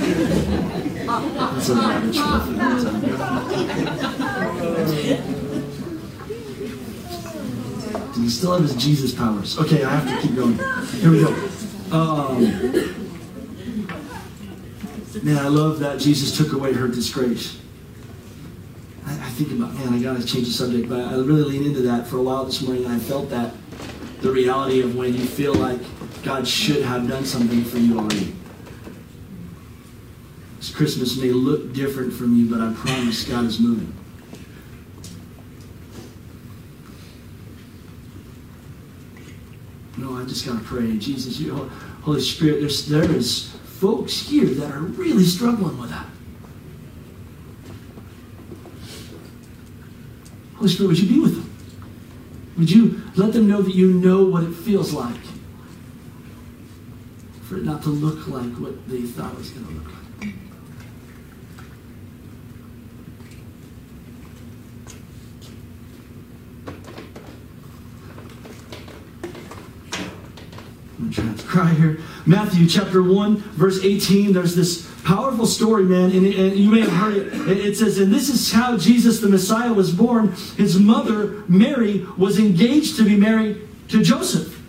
he 8.16 8.28
still 8.28 8.52
have 8.52 8.62
his 8.62 8.74
Jesus 8.76 9.14
powers? 9.14 9.58
Okay, 9.58 9.84
I 9.84 9.94
have 9.94 10.20
to 10.20 10.26
keep 10.26 10.36
going. 10.36 10.58
Here 11.00 11.10
we 11.10 11.20
go. 11.22 11.32
Um, 11.92 12.40
man, 15.22 15.36
I 15.36 15.48
love 15.48 15.78
that 15.80 16.00
Jesus 16.00 16.34
took 16.34 16.54
away 16.54 16.72
her 16.72 16.88
disgrace. 16.88 17.60
I, 19.04 19.12
I 19.12 19.28
think 19.28 19.52
about, 19.52 19.74
man, 19.74 19.92
I 19.92 20.02
got 20.02 20.18
to 20.18 20.26
change 20.26 20.46
the 20.46 20.54
subject, 20.54 20.88
but 20.88 21.00
I 21.00 21.16
really 21.16 21.42
lean 21.42 21.64
into 21.64 21.82
that 21.82 22.06
for 22.06 22.16
a 22.16 22.22
while 22.22 22.46
this 22.46 22.62
morning, 22.62 22.86
and 22.86 22.94
I 22.94 22.98
felt 22.98 23.28
that 23.28 23.52
the 24.22 24.30
reality 24.30 24.80
of 24.80 24.96
when 24.96 25.12
you 25.12 25.26
feel 25.26 25.54
like 25.54 25.80
God 26.22 26.48
should 26.48 26.82
have 26.82 27.06
done 27.06 27.26
something 27.26 27.62
for 27.62 27.76
you 27.76 27.98
already. 27.98 28.34
This 30.56 30.74
Christmas 30.74 31.18
may 31.18 31.30
look 31.30 31.74
different 31.74 32.14
from 32.14 32.34
you, 32.34 32.48
but 32.48 32.62
I 32.62 32.72
promise 32.72 33.24
God 33.24 33.44
is 33.44 33.60
moving. 33.60 33.92
No, 40.02 40.16
I 40.16 40.24
just 40.24 40.44
going 40.44 40.58
to 40.58 40.64
pray. 40.64 40.98
Jesus, 40.98 41.38
you, 41.38 41.54
Holy 42.02 42.20
Spirit, 42.20 42.58
there's, 42.58 42.88
there 42.88 43.08
is 43.08 43.50
folks 43.78 44.18
here 44.18 44.46
that 44.46 44.72
are 44.72 44.80
really 44.80 45.22
struggling 45.22 45.78
with 45.78 45.90
that. 45.90 46.06
Holy 50.56 50.68
Spirit, 50.68 50.88
would 50.88 50.98
you 50.98 51.08
be 51.08 51.20
with 51.20 51.36
them? 51.36 51.54
Would 52.58 52.70
you 52.70 53.00
let 53.14 53.32
them 53.32 53.46
know 53.46 53.62
that 53.62 53.76
you 53.76 53.92
know 53.92 54.24
what 54.24 54.42
it 54.42 54.52
feels 54.52 54.92
like 54.92 55.20
for 57.42 57.58
it 57.58 57.64
not 57.64 57.82
to 57.84 57.90
look 57.90 58.26
like 58.26 58.52
what 58.54 58.88
they 58.88 59.02
thought 59.02 59.32
it 59.32 59.38
was 59.38 59.50
going 59.50 59.66
to 59.66 59.72
look 59.72 59.86
like? 59.86 60.01
I'm 71.02 71.10
trying 71.10 71.34
to 71.34 71.46
cry 71.46 71.74
here. 71.74 71.98
Matthew 72.26 72.68
chapter 72.68 73.02
1, 73.02 73.36
verse 73.36 73.82
18, 73.82 74.32
there's 74.32 74.54
this 74.54 74.88
powerful 75.02 75.46
story, 75.46 75.82
man. 75.82 76.12
And, 76.12 76.24
and, 76.26 76.56
you 76.56 76.70
may 76.70 76.82
have 76.82 76.92
heard 76.92 77.16
it. 77.16 77.58
It 77.58 77.76
says, 77.76 77.98
and 77.98 78.12
this 78.12 78.28
is 78.28 78.52
how 78.52 78.76
Jesus 78.76 79.18
the 79.18 79.28
Messiah 79.28 79.72
was 79.72 79.92
born. 79.92 80.28
His 80.56 80.78
mother, 80.78 81.42
Mary, 81.48 82.06
was 82.16 82.38
engaged 82.38 82.96
to 82.98 83.04
be 83.04 83.16
married 83.16 83.68
to 83.88 84.00
Joseph. 84.00 84.62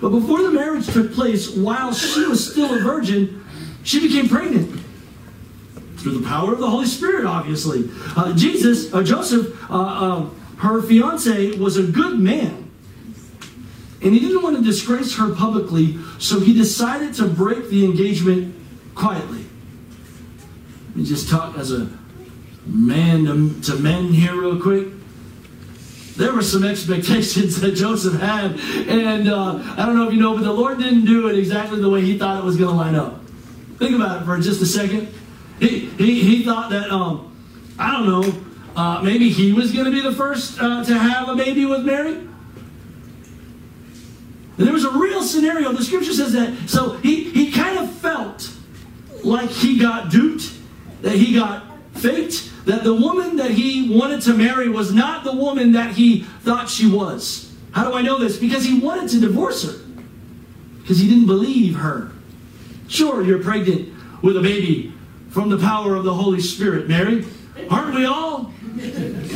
But 0.00 0.10
before 0.10 0.42
the 0.42 0.52
marriage 0.52 0.86
took 0.86 1.12
place, 1.12 1.50
while 1.50 1.92
she 1.92 2.24
was 2.24 2.52
still 2.52 2.72
a 2.72 2.78
virgin, 2.78 3.44
she 3.82 3.98
became 3.98 4.28
pregnant. 4.28 4.80
Through 5.96 6.18
the 6.20 6.26
power 6.26 6.52
of 6.52 6.60
the 6.60 6.70
Holy 6.70 6.86
Spirit, 6.86 7.26
obviously. 7.26 7.90
Uh, 8.16 8.32
Jesus, 8.34 8.94
uh, 8.94 9.02
Joseph, 9.02 9.68
uh, 9.68 9.74
uh 9.74 10.30
her 10.58 10.80
fiance, 10.82 11.58
was 11.58 11.76
a 11.76 11.82
good 11.82 12.20
man. 12.20 12.59
And 14.02 14.14
he 14.14 14.20
didn't 14.20 14.42
want 14.42 14.56
to 14.56 14.62
disgrace 14.62 15.16
her 15.16 15.34
publicly, 15.34 15.98
so 16.18 16.40
he 16.40 16.54
decided 16.54 17.14
to 17.14 17.26
break 17.26 17.68
the 17.68 17.84
engagement 17.84 18.54
quietly. 18.94 19.44
Let 20.88 20.96
me 20.96 21.04
just 21.04 21.28
talk 21.28 21.58
as 21.58 21.70
a 21.70 21.88
man 22.66 23.24
to, 23.26 23.60
to 23.72 23.78
men 23.78 24.12
here, 24.12 24.40
real 24.40 24.60
quick. 24.60 24.88
There 26.16 26.32
were 26.32 26.42
some 26.42 26.64
expectations 26.64 27.60
that 27.60 27.72
Joseph 27.72 28.20
had, 28.20 28.58
and 28.88 29.28
uh, 29.28 29.62
I 29.76 29.86
don't 29.86 29.96
know 29.96 30.08
if 30.08 30.14
you 30.14 30.20
know, 30.20 30.34
but 30.34 30.44
the 30.44 30.52
Lord 30.52 30.78
didn't 30.78 31.04
do 31.04 31.28
it 31.28 31.38
exactly 31.38 31.80
the 31.80 31.90
way 31.90 32.00
he 32.00 32.18
thought 32.18 32.38
it 32.38 32.44
was 32.44 32.56
going 32.56 32.70
to 32.70 32.76
line 32.76 32.94
up. 32.94 33.22
Think 33.78 33.94
about 33.94 34.22
it 34.22 34.24
for 34.24 34.38
just 34.38 34.62
a 34.62 34.66
second. 34.66 35.08
He, 35.58 35.86
he, 35.90 36.22
he 36.22 36.44
thought 36.44 36.70
that, 36.70 36.90
um, 36.90 37.34
I 37.78 37.92
don't 37.92 38.06
know, 38.06 38.34
uh, 38.76 39.02
maybe 39.02 39.28
he 39.30 39.52
was 39.52 39.72
going 39.72 39.84
to 39.84 39.90
be 39.90 40.00
the 40.00 40.12
first 40.12 40.60
uh, 40.60 40.84
to 40.84 40.98
have 40.98 41.28
a 41.28 41.36
baby 41.36 41.66
with 41.66 41.84
Mary. 41.84 42.26
There 44.60 44.74
was 44.74 44.84
a 44.84 44.90
real 44.90 45.22
scenario. 45.22 45.72
The 45.72 45.82
scripture 45.82 46.12
says 46.12 46.32
that. 46.34 46.68
So 46.68 46.92
he, 46.98 47.30
he 47.30 47.50
kind 47.50 47.78
of 47.78 47.90
felt 47.90 48.52
like 49.24 49.48
he 49.48 49.78
got 49.78 50.10
duped, 50.10 50.52
that 51.00 51.14
he 51.14 51.34
got 51.34 51.64
faked, 51.94 52.50
that 52.66 52.84
the 52.84 52.92
woman 52.92 53.36
that 53.36 53.52
he 53.52 53.96
wanted 53.96 54.20
to 54.22 54.34
marry 54.34 54.68
was 54.68 54.92
not 54.92 55.24
the 55.24 55.32
woman 55.32 55.72
that 55.72 55.92
he 55.92 56.24
thought 56.42 56.68
she 56.68 56.86
was. 56.86 57.50
How 57.72 57.88
do 57.88 57.96
I 57.96 58.02
know 58.02 58.18
this? 58.18 58.36
Because 58.36 58.62
he 58.62 58.78
wanted 58.78 59.08
to 59.10 59.20
divorce 59.20 59.64
her. 59.64 59.78
Because 60.82 60.98
he 60.98 61.08
didn't 61.08 61.26
believe 61.26 61.76
her. 61.76 62.12
Sure, 62.86 63.22
you're 63.22 63.42
pregnant 63.42 63.88
with 64.22 64.36
a 64.36 64.42
baby 64.42 64.92
from 65.30 65.48
the 65.48 65.56
power 65.56 65.96
of 65.96 66.04
the 66.04 66.12
Holy 66.12 66.40
Spirit, 66.40 66.86
Mary. 66.86 67.24
Aren't 67.70 67.94
we 67.94 68.04
all 68.04 68.52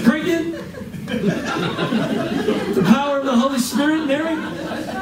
pregnant? 0.03 0.61
the 1.07 2.85
power 2.87 3.21
of 3.21 3.25
the 3.25 3.37
Holy 3.37 3.59
Spirit, 3.59 4.07
Mary? 4.07 4.94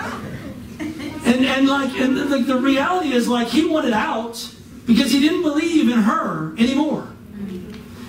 And, 1.24 1.44
and 1.44 1.68
like 1.68 1.92
and 1.94 2.16
the, 2.16 2.38
the 2.38 2.56
reality 2.56 3.12
is 3.12 3.28
like 3.28 3.48
he 3.48 3.64
wanted 3.66 3.92
out 3.92 4.54
because 4.87 5.12
he 5.12 5.20
didn't 5.20 5.42
believe 5.42 5.88
in 5.88 5.98
her 5.98 6.54
anymore. 6.58 7.08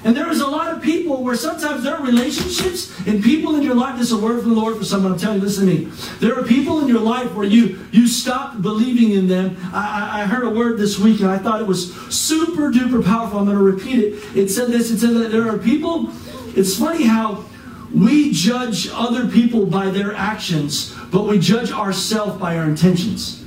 And 0.05 0.17
there 0.17 0.29
is 0.29 0.41
a 0.41 0.47
lot 0.47 0.73
of 0.75 0.81
people 0.81 1.23
where 1.23 1.35
sometimes 1.35 1.83
there 1.83 1.95
are 1.95 2.05
relationships 2.05 2.91
and 3.07 3.23
people 3.23 3.55
in 3.55 3.61
your 3.61 3.75
life. 3.75 3.97
This 3.97 4.07
is 4.07 4.13
a 4.13 4.21
word 4.21 4.41
from 4.41 4.49
the 4.53 4.59
Lord 4.59 4.77
for 4.77 4.83
someone. 4.83 5.13
I'm 5.13 5.17
telling 5.17 5.37
you, 5.39 5.45
listen 5.45 5.65
to 5.65 5.73
me. 5.73 5.85
There 6.19 6.37
are 6.37 6.43
people 6.43 6.81
in 6.81 6.89
your 6.89 6.99
life 6.99 7.33
where 7.33 7.45
you 7.45 7.79
you 7.91 8.07
stop 8.07 8.61
believing 8.61 9.11
in 9.11 9.27
them. 9.27 9.55
I, 9.73 10.23
I 10.23 10.25
heard 10.25 10.43
a 10.43 10.49
word 10.49 10.77
this 10.77 10.99
week 10.99 11.21
and 11.21 11.29
I 11.29 11.37
thought 11.37 11.61
it 11.61 11.67
was 11.67 11.93
super 12.13 12.69
duper 12.69 13.03
powerful. 13.05 13.39
I'm 13.39 13.45
going 13.45 13.57
to 13.57 13.63
repeat 13.63 13.99
it. 13.99 14.35
It 14.35 14.49
said 14.49 14.69
this. 14.69 14.91
It 14.91 14.99
said 14.99 15.13
that 15.15 15.31
there 15.31 15.47
are 15.47 15.57
people. 15.57 16.09
It's 16.55 16.77
funny 16.77 17.05
how 17.05 17.45
we 17.93 18.31
judge 18.31 18.89
other 18.91 19.27
people 19.27 19.65
by 19.65 19.89
their 19.89 20.15
actions, 20.15 20.95
but 21.11 21.23
we 21.23 21.39
judge 21.39 21.71
ourselves 21.71 22.39
by 22.39 22.57
our 22.57 22.65
intentions. 22.65 23.43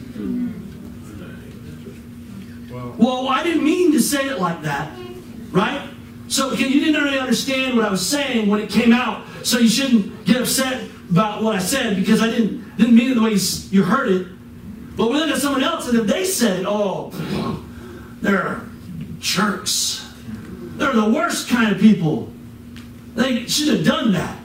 Well, 2.97 3.29
I 3.29 3.43
didn't 3.43 3.65
mean 3.65 3.93
to 3.93 4.01
say 4.01 4.29
it 4.29 4.41
like 4.41 4.63
that, 4.63 4.91
right? 5.51 5.91
So 6.29 6.53
you 6.53 6.81
didn't 6.81 7.03
really 7.03 7.19
understand 7.19 7.77
what 7.77 7.85
I 7.85 7.91
was 7.91 8.07
saying 8.07 8.49
when 8.49 8.61
it 8.61 8.71
came 8.71 8.93
out. 8.93 9.25
So 9.43 9.59
you 9.59 9.69
shouldn't 9.69 10.25
get 10.25 10.41
upset 10.41 10.89
about 11.11 11.43
what 11.43 11.55
I 11.55 11.59
said 11.59 11.97
because 11.97 12.21
I 12.23 12.31
didn't 12.31 12.77
didn't 12.77 12.95
mean 12.95 13.13
it 13.13 13.15
the 13.15 13.23
way 13.23 13.37
you 13.71 13.85
heard 13.85 14.11
it. 14.11 14.27
But 14.97 15.11
we 15.11 15.15
look 15.15 15.31
at 15.31 15.39
someone 15.39 15.63
else 15.63 15.89
and 15.89 15.99
if 15.99 16.07
they 16.07 16.25
said, 16.25 16.65
"Oh, 16.67 17.13
they're 18.23 18.63
jerks. 19.21 20.05
They're 20.77 20.93
the 20.93 21.09
worst 21.09 21.49
kind 21.49 21.75
of 21.75 21.81
people. 21.81 22.33
They 23.17 23.47
should 23.47 23.69
have 23.69 23.85
done 23.85 24.13
that." 24.13 24.39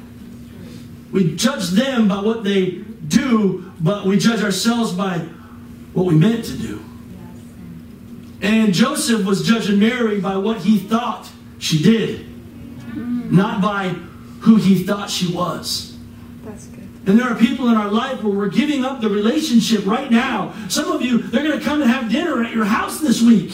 We 1.12 1.36
judge 1.36 1.69
them 1.69 2.07
by 2.07 2.21
what 2.21 2.43
they 2.43 2.79
do, 3.07 3.71
but 3.79 4.07
we 4.07 4.17
judge 4.17 4.41
ourselves 4.41 4.93
by 4.93 5.19
what 5.93 6.05
we 6.05 6.15
meant 6.15 6.45
to 6.45 6.57
do. 6.57 6.79
And 8.41 8.73
Joseph 8.73 9.25
was 9.25 9.45
judging 9.45 9.77
Mary 9.77 10.19
by 10.19 10.38
what 10.38 10.60
he 10.60 10.77
thought 10.77 11.29
she 11.60 11.84
did, 11.84 12.25
not 13.29 13.62
by 13.62 13.95
who 14.39 14.55
he 14.55 14.84
thought 14.84 15.10
she 15.10 15.27
was. 15.31 15.95
That's 16.43 16.65
good. 16.67 16.88
And 17.05 17.19
there 17.19 17.27
are 17.29 17.36
people 17.36 17.67
in 17.69 17.75
our 17.75 17.91
life 17.91 18.23
where 18.23 18.34
we're 18.34 18.49
giving 18.49 18.84
up 18.86 19.01
the 19.01 19.10
relationship 19.10 19.86
right 19.86 20.10
now. 20.10 20.53
Some 20.69 20.91
of 20.91 21.01
you, 21.01 21.19
they're 21.19 21.43
going 21.43 21.60
to 21.60 21.63
come 21.63 21.81
and 21.81 21.91
have 21.91 22.10
dinner 22.10 22.43
at 22.43 22.53
your 22.53 22.65
house 22.65 22.99
this 22.99 23.21
week. 23.21 23.51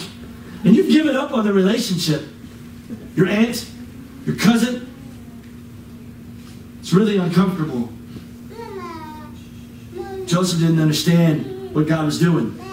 And 0.64 0.76
you've 0.76 0.90
given 0.90 1.16
up 1.16 1.34
on 1.34 1.44
the 1.46 1.52
relationship. 1.52 2.24
Your 3.16 3.28
aunt, 3.28 3.66
your 4.26 4.36
cousin. 4.36 4.87
It's 6.88 6.94
really 6.94 7.18
uncomfortable. 7.18 7.90
Joseph 10.26 10.62
didn't 10.62 10.80
understand 10.80 11.76
what 11.76 11.86
God 11.86 12.06
was 12.06 12.18
doing. 12.18 12.52
Do 12.52 12.64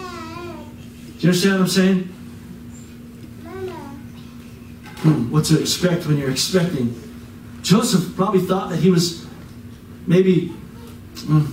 you 1.18 1.30
understand 1.30 1.54
what 1.54 1.60
I'm 1.62 1.66
saying? 1.66 1.98
Hmm, 4.98 5.32
what 5.32 5.46
to 5.46 5.60
expect 5.60 6.06
when 6.06 6.18
you're 6.18 6.30
expecting. 6.30 6.94
Joseph 7.62 8.14
probably 8.14 8.42
thought 8.42 8.70
that 8.70 8.76
he 8.76 8.88
was 8.88 9.26
maybe. 10.06 10.46
Hmm. 11.16 11.46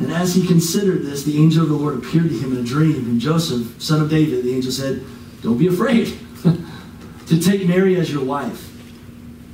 And 0.00 0.12
as 0.12 0.34
he 0.34 0.44
considered 0.44 1.04
this, 1.04 1.22
the 1.22 1.40
angel 1.40 1.62
of 1.62 1.68
the 1.68 1.76
Lord 1.76 1.94
appeared 1.98 2.30
to 2.30 2.36
him 2.36 2.50
in 2.50 2.64
a 2.64 2.66
dream. 2.66 2.96
And 2.96 3.20
Joseph, 3.20 3.80
son 3.80 4.02
of 4.02 4.10
David, 4.10 4.42
the 4.42 4.52
angel 4.52 4.72
said, 4.72 5.04
Don't 5.40 5.56
be 5.56 5.68
afraid 5.68 6.18
to 7.28 7.40
take 7.40 7.66
Mary 7.66 7.96
as 7.96 8.10
your 8.10 8.24
wife. 8.24 8.70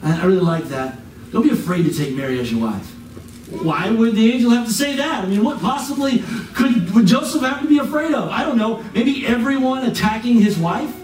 I 0.02 0.24
really 0.24 0.40
like 0.40 0.64
that. 0.64 0.98
Don't 1.32 1.42
be 1.42 1.50
afraid 1.50 1.84
to 1.84 1.92
take 1.92 2.14
Mary 2.14 2.38
as 2.40 2.52
your 2.52 2.60
wife. 2.60 2.90
Why 3.50 3.90
would 3.90 4.14
the 4.14 4.32
angel 4.32 4.50
have 4.50 4.66
to 4.66 4.72
say 4.72 4.96
that? 4.96 5.24
I 5.24 5.26
mean, 5.26 5.44
what 5.44 5.60
possibly 5.60 6.22
could 6.54 6.94
would 6.94 7.06
Joseph 7.06 7.42
have 7.42 7.60
to 7.60 7.68
be 7.68 7.78
afraid 7.78 8.14
of? 8.14 8.30
I 8.30 8.44
don't 8.44 8.56
know. 8.56 8.82
Maybe 8.94 9.26
everyone 9.26 9.84
attacking 9.84 10.40
his 10.40 10.58
wife? 10.58 10.94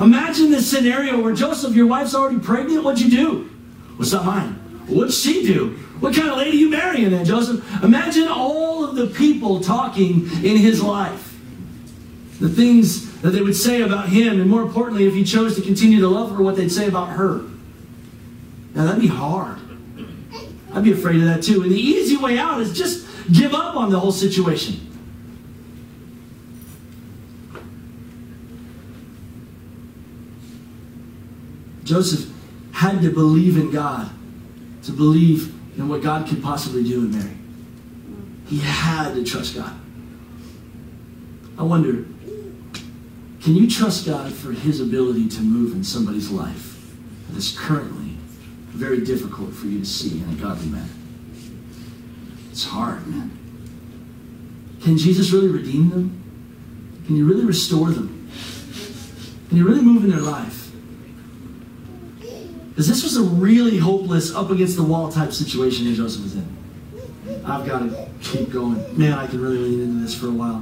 Imagine 0.00 0.50
this 0.50 0.70
scenario 0.70 1.20
where 1.20 1.34
Joseph, 1.34 1.74
your 1.74 1.86
wife's 1.86 2.14
already 2.14 2.38
pregnant. 2.38 2.84
What'd 2.84 3.00
you 3.00 3.10
do? 3.10 3.50
What's 3.96 4.12
not 4.12 4.24
mine? 4.24 4.52
What'd 4.88 5.12
she 5.12 5.44
do? 5.46 5.76
What 6.00 6.14
kind 6.14 6.30
of 6.30 6.38
lady 6.38 6.56
you 6.56 6.70
marrying 6.70 7.10
then, 7.10 7.24
Joseph? 7.24 7.62
Imagine 7.82 8.28
all 8.28 8.84
of 8.84 8.96
the 8.96 9.06
people 9.08 9.60
talking 9.60 10.22
in 10.42 10.56
his 10.56 10.82
life. 10.82 11.29
The 12.40 12.48
things 12.48 13.20
that 13.20 13.30
they 13.30 13.42
would 13.42 13.54
say 13.54 13.82
about 13.82 14.08
him, 14.08 14.40
and 14.40 14.48
more 14.48 14.62
importantly, 14.62 15.06
if 15.06 15.14
he 15.14 15.24
chose 15.24 15.54
to 15.56 15.62
continue 15.62 16.00
to 16.00 16.08
love 16.08 16.34
her, 16.34 16.42
what 16.42 16.56
they'd 16.56 16.72
say 16.72 16.88
about 16.88 17.10
her. 17.10 17.42
Now 18.74 18.86
that'd 18.86 19.00
be 19.00 19.08
hard. 19.08 19.58
I'd 20.72 20.84
be 20.84 20.92
afraid 20.92 21.16
of 21.16 21.24
that 21.24 21.42
too. 21.42 21.62
And 21.62 21.70
the 21.70 21.78
easy 21.78 22.16
way 22.16 22.38
out 22.38 22.60
is 22.60 22.76
just 22.76 23.06
give 23.30 23.52
up 23.52 23.76
on 23.76 23.90
the 23.90 24.00
whole 24.00 24.12
situation. 24.12 24.86
Joseph 31.84 32.32
had 32.72 33.02
to 33.02 33.10
believe 33.10 33.56
in 33.56 33.70
God, 33.70 34.08
to 34.84 34.92
believe 34.92 35.52
in 35.76 35.88
what 35.88 36.02
God 36.02 36.28
could 36.28 36.42
possibly 36.42 36.84
do 36.84 37.00
in 37.00 37.10
Mary. 37.10 37.36
He 38.46 38.60
had 38.60 39.14
to 39.14 39.24
trust 39.24 39.56
God. 39.56 39.72
I 41.58 41.64
wonder, 41.64 42.06
can 43.42 43.54
you 43.54 43.68
trust 43.68 44.06
God 44.06 44.32
for 44.32 44.52
his 44.52 44.80
ability 44.80 45.28
to 45.28 45.40
move 45.40 45.72
in 45.72 45.82
somebody's 45.82 46.30
life 46.30 46.76
that 47.28 47.36
is 47.36 47.56
currently 47.58 48.10
very 48.80 49.00
difficult 49.04 49.52
for 49.52 49.66
you 49.66 49.80
to 49.80 49.86
see 49.86 50.20
in 50.22 50.30
a 50.30 50.34
godly 50.34 50.68
man. 50.68 50.88
It's 52.50 52.64
hard, 52.64 53.06
man. 53.06 53.36
Can 54.82 54.96
Jesus 54.96 55.32
really 55.32 55.48
redeem 55.48 55.90
them? 55.90 57.02
Can 57.06 57.16
you 57.16 57.26
really 57.26 57.44
restore 57.44 57.90
them? 57.90 58.30
Can 59.48 59.58
you 59.58 59.68
really 59.68 59.82
move 59.82 60.04
in 60.04 60.10
their 60.10 60.20
life? 60.20 60.70
Because 62.70 62.88
this 62.88 63.02
was 63.02 63.16
a 63.16 63.22
really 63.22 63.76
hopeless, 63.76 64.34
up 64.34 64.50
against 64.50 64.76
the 64.76 64.82
wall 64.82 65.10
type 65.10 65.32
situation 65.32 65.84
that 65.86 65.94
Joseph 65.94 66.22
was 66.22 66.36
in. 66.36 67.44
I've 67.44 67.66
got 67.66 67.80
to 67.80 68.08
keep 68.22 68.50
going. 68.50 68.96
Man, 68.96 69.12
I 69.12 69.26
can 69.26 69.40
really 69.40 69.58
lean 69.58 69.82
into 69.82 70.02
this 70.02 70.14
for 70.14 70.28
a 70.28 70.32
while. 70.32 70.60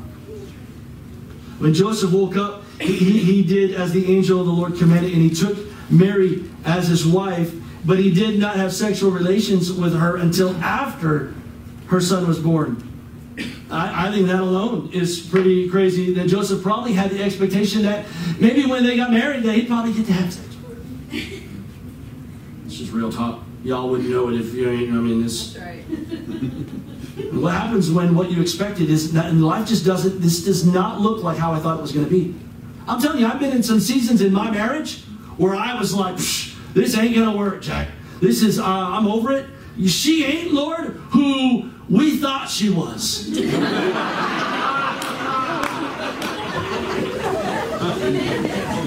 When 1.58 1.74
Joseph 1.74 2.12
woke 2.12 2.36
up, 2.36 2.62
he, 2.80 2.96
he, 2.96 3.18
he 3.20 3.44
did 3.44 3.74
as 3.74 3.92
the 3.92 4.14
angel 4.14 4.40
of 4.40 4.46
the 4.46 4.52
Lord 4.52 4.76
commanded, 4.76 5.12
and 5.12 5.22
he 5.22 5.30
took 5.30 5.56
Mary 5.90 6.44
as 6.64 6.88
his 6.88 7.06
wife 7.06 7.52
but 7.84 7.98
he 7.98 8.12
did 8.12 8.38
not 8.38 8.56
have 8.56 8.72
sexual 8.72 9.10
relations 9.10 9.72
with 9.72 9.98
her 9.98 10.16
until 10.16 10.54
after 10.56 11.34
her 11.86 12.00
son 12.00 12.26
was 12.28 12.38
born. 12.38 12.84
I, 13.70 14.08
I, 14.08 14.12
think 14.12 14.26
that 14.26 14.40
alone 14.40 14.90
is 14.92 15.20
pretty 15.20 15.70
crazy. 15.70 16.12
That 16.12 16.28
Joseph 16.28 16.62
probably 16.62 16.92
had 16.92 17.10
the 17.10 17.22
expectation 17.22 17.82
that 17.82 18.04
maybe 18.38 18.66
when 18.66 18.84
they 18.84 18.96
got 18.96 19.10
married, 19.10 19.44
that 19.44 19.54
he'd 19.54 19.68
probably 19.68 19.92
get 19.92 20.06
to 20.06 20.12
have 20.12 20.32
sex. 20.32 20.56
This 22.64 22.80
is 22.80 22.90
real 22.90 23.12
talk. 23.12 23.42
Y'all 23.62 23.88
wouldn't 23.88 24.10
know 24.10 24.28
it 24.28 24.40
if 24.40 24.52
you 24.54 24.68
ain't. 24.68 24.90
I 24.90 24.96
mean, 24.96 25.22
this. 25.22 25.56
Right. 25.56 25.82
what 27.32 27.54
happens 27.54 27.90
when 27.90 28.14
what 28.14 28.30
you 28.30 28.42
expected 28.42 28.90
is 28.90 29.14
not, 29.14 29.26
and 29.26 29.44
life 29.44 29.68
just 29.68 29.86
doesn't. 29.86 30.20
This 30.20 30.44
does 30.44 30.66
not 30.66 31.00
look 31.00 31.22
like 31.22 31.38
how 31.38 31.52
I 31.52 31.60
thought 31.60 31.78
it 31.78 31.82
was 31.82 31.92
going 31.92 32.06
to 32.06 32.10
be. 32.10 32.34
I'm 32.88 33.00
telling 33.00 33.20
you, 33.20 33.26
I've 33.26 33.38
been 33.38 33.52
in 33.52 33.62
some 33.62 33.80
seasons 33.80 34.22
in 34.22 34.32
my 34.32 34.50
marriage 34.50 35.02
where 35.36 35.54
I 35.54 35.78
was 35.78 35.94
like, 35.94 36.16
"This 36.72 36.96
ain't 36.96 37.14
going 37.14 37.30
to 37.30 37.36
work, 37.36 37.60
Jack. 37.60 37.88
This 38.20 38.42
is. 38.42 38.58
Uh, 38.58 38.64
I'm 38.64 39.06
over 39.06 39.32
it." 39.32 39.46
She 39.86 40.24
ain't, 40.24 40.52
Lord, 40.52 40.86
who 41.10 41.70
we 41.88 42.16
thought 42.16 42.50
she 42.50 42.70
was. 42.70 43.28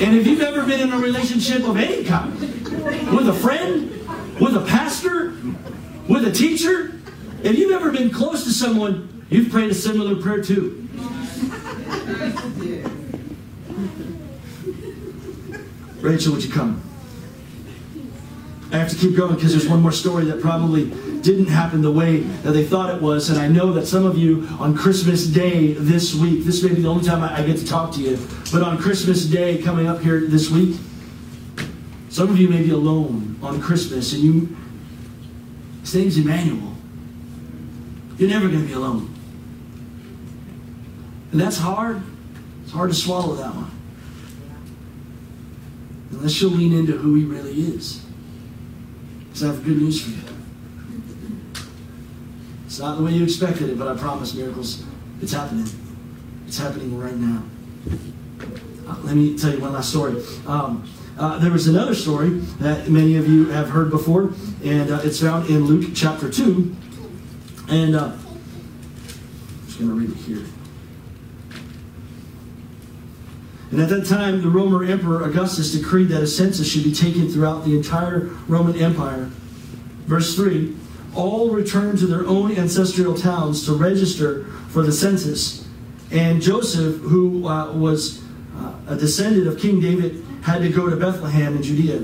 and 0.02 0.16
if 0.16 0.28
you've 0.28 0.42
ever 0.42 0.66
been 0.66 0.82
in 0.82 0.92
a 0.92 0.98
relationship 0.98 1.64
of 1.64 1.78
any 1.78 2.04
kind, 2.04 2.38
with 3.16 3.30
a 3.30 3.34
friend, 3.34 3.90
with 4.40 4.56
a 4.56 4.66
pastor, 4.68 5.34
with 6.10 6.26
a 6.28 6.32
teacher, 6.32 7.00
if 7.44 7.58
you've 7.58 7.72
ever 7.72 7.92
been 7.92 8.10
close 8.10 8.44
to 8.44 8.52
someone, 8.52 9.26
you've 9.30 9.50
prayed 9.50 9.72
a 9.72 9.76
similar 9.76 10.22
prayer 10.22 10.44
too. 10.44 10.81
Rachel, 16.02 16.34
would 16.34 16.44
you 16.44 16.52
come? 16.52 16.82
I 18.72 18.78
have 18.78 18.90
to 18.90 18.96
keep 18.96 19.16
going 19.16 19.36
because 19.36 19.52
there's 19.52 19.68
one 19.68 19.82
more 19.82 19.92
story 19.92 20.26
that 20.26 20.42
probably 20.42 20.86
didn't 21.22 21.48
happen 21.48 21.82
the 21.82 21.92
way 21.92 22.20
that 22.20 22.52
they 22.52 22.64
thought 22.64 22.94
it 22.94 23.02
was. 23.02 23.30
And 23.30 23.38
I 23.38 23.48
know 23.48 23.74
that 23.74 23.86
some 23.86 24.06
of 24.06 24.18
you 24.18 24.48
on 24.60 24.76
Christmas 24.76 25.26
Day 25.28 25.74
this 25.74 26.16
week, 26.16 26.46
this 26.46 26.64
may 26.64 26.74
be 26.74 26.82
the 26.82 26.88
only 26.88 27.04
time 27.04 27.22
I 27.22 27.46
get 27.46 27.58
to 27.58 27.66
talk 27.66 27.94
to 27.96 28.00
you, 28.00 28.18
but 28.52 28.62
on 28.62 28.78
Christmas 28.78 29.26
Day 29.26 29.62
coming 29.62 29.88
up 29.88 30.00
here 30.00 30.22
this 30.22 30.50
week, 30.50 30.78
some 32.10 32.30
of 32.30 32.38
you 32.40 32.50
may 32.50 32.64
be 32.64 32.72
alone 32.72 33.38
on 33.42 33.62
Christmas 33.62 34.14
and 34.14 34.24
you, 34.24 34.58
his 35.82 35.96
name's 35.96 36.18
Emmanuel. 36.18 36.76
You're 38.18 38.30
never 38.30 38.48
going 38.48 38.62
to 38.62 38.68
be 38.68 38.74
alone. 38.74 39.14
And 41.32 41.40
that's 41.40 41.58
hard. 41.58 42.02
It's 42.64 42.72
hard 42.72 42.90
to 42.90 42.96
swallow 42.96 43.36
that 43.36 43.54
one. 43.54 43.72
Unless 46.12 46.42
you'll 46.42 46.52
lean 46.52 46.74
into 46.74 46.94
who 46.94 47.16
he 47.16 47.26
really 47.26 47.54
is. 47.54 48.06
Because 49.28 49.44
I 49.44 49.48
have 49.48 49.64
good 49.64 49.78
news 49.78 50.04
for 50.04 50.10
you. 50.10 50.18
It's 52.66 52.80
not 52.80 52.98
the 52.98 53.04
way 53.04 53.12
you 53.12 53.24
expected 53.24 53.70
it, 53.70 53.78
but 53.78 53.88
I 53.88 53.98
promise 53.98 54.34
miracles, 54.34 54.84
it's 55.22 55.34
happening. 55.34 55.68
It's 56.48 56.58
happening 56.58 56.98
right 56.98 57.16
now. 57.16 57.44
Uh, 58.88 58.98
let 59.04 59.16
me 59.16 59.38
tell 59.38 59.54
you 59.54 59.60
one 59.60 59.74
last 59.74 59.90
story. 59.90 60.22
Um, 60.48 60.90
uh, 61.18 61.38
there 61.40 61.52
was 61.52 61.68
another 61.68 61.94
story 61.94 62.30
that 62.60 62.90
many 62.90 63.16
of 63.18 63.28
you 63.28 63.50
have 63.50 63.70
heard 63.70 63.90
before, 63.90 64.34
and 64.64 64.90
uh, 64.90 65.00
it's 65.04 65.22
found 65.22 65.50
in 65.50 65.66
Luke 65.66 65.92
chapter 65.94 66.30
2. 66.30 66.76
And 67.70 67.96
uh, 67.96 68.06
I'm 68.06 69.66
just 69.66 69.80
going 69.80 69.90
to 69.90 69.96
read 69.96 70.10
it 70.10 70.18
here. 70.18 70.46
And 73.72 73.80
at 73.82 73.88
that 73.90 74.06
time, 74.06 74.42
the 74.42 74.50
Roman 74.50 74.90
Emperor 74.90 75.24
Augustus 75.24 75.72
decreed 75.72 76.10
that 76.10 76.22
a 76.22 76.28
census 76.28 76.70
should 76.70 76.84
be 76.84 76.94
taken 76.94 77.30
throughout 77.30 77.64
the 77.64 77.76
entire 77.76 78.26
Roman 78.48 78.76
Empire. 78.76 79.30
Verse 80.06 80.36
3 80.36 80.76
All 81.16 81.52
returned 81.52 82.00
to 82.00 82.08
their 82.08 82.28
own 82.28 82.52
ancestral 82.58 83.16
towns 83.16 83.66
to 83.66 83.74
register 83.74 84.44
for 84.70 84.84
the 84.84 84.92
census. 84.92 85.66
And 86.12 86.42
Joseph, 86.42 86.98
who 86.98 87.48
uh, 87.48 87.72
was 87.72 88.22
uh, 88.58 88.76
a 88.90 88.96
descendant 88.98 89.48
of 89.48 89.58
King 89.58 89.80
David, 89.80 90.22
had 90.42 90.62
to 90.64 90.70
go 90.70 90.90
to 90.90 90.98
Bethlehem 90.98 91.56
in 91.56 91.64
Judea, 91.64 92.00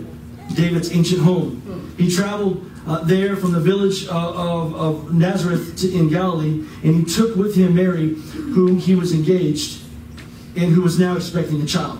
David's 0.55 0.93
ancient 0.93 1.21
home. 1.21 1.93
He 1.97 2.09
traveled 2.09 2.71
uh, 2.87 3.03
there 3.03 3.35
from 3.35 3.51
the 3.51 3.59
village 3.59 4.07
uh, 4.07 4.11
of, 4.11 4.73
of 4.75 5.13
Nazareth 5.13 5.77
to, 5.79 5.93
in 5.93 6.07
Galilee, 6.07 6.65
and 6.83 6.95
he 6.95 7.03
took 7.03 7.35
with 7.35 7.55
him 7.55 7.75
Mary, 7.75 8.13
whom 8.13 8.77
he 8.77 8.95
was 8.95 9.11
engaged 9.11 9.81
and 10.57 10.73
who 10.73 10.81
was 10.81 10.99
now 10.99 11.15
expecting 11.15 11.61
a 11.61 11.65
child. 11.65 11.99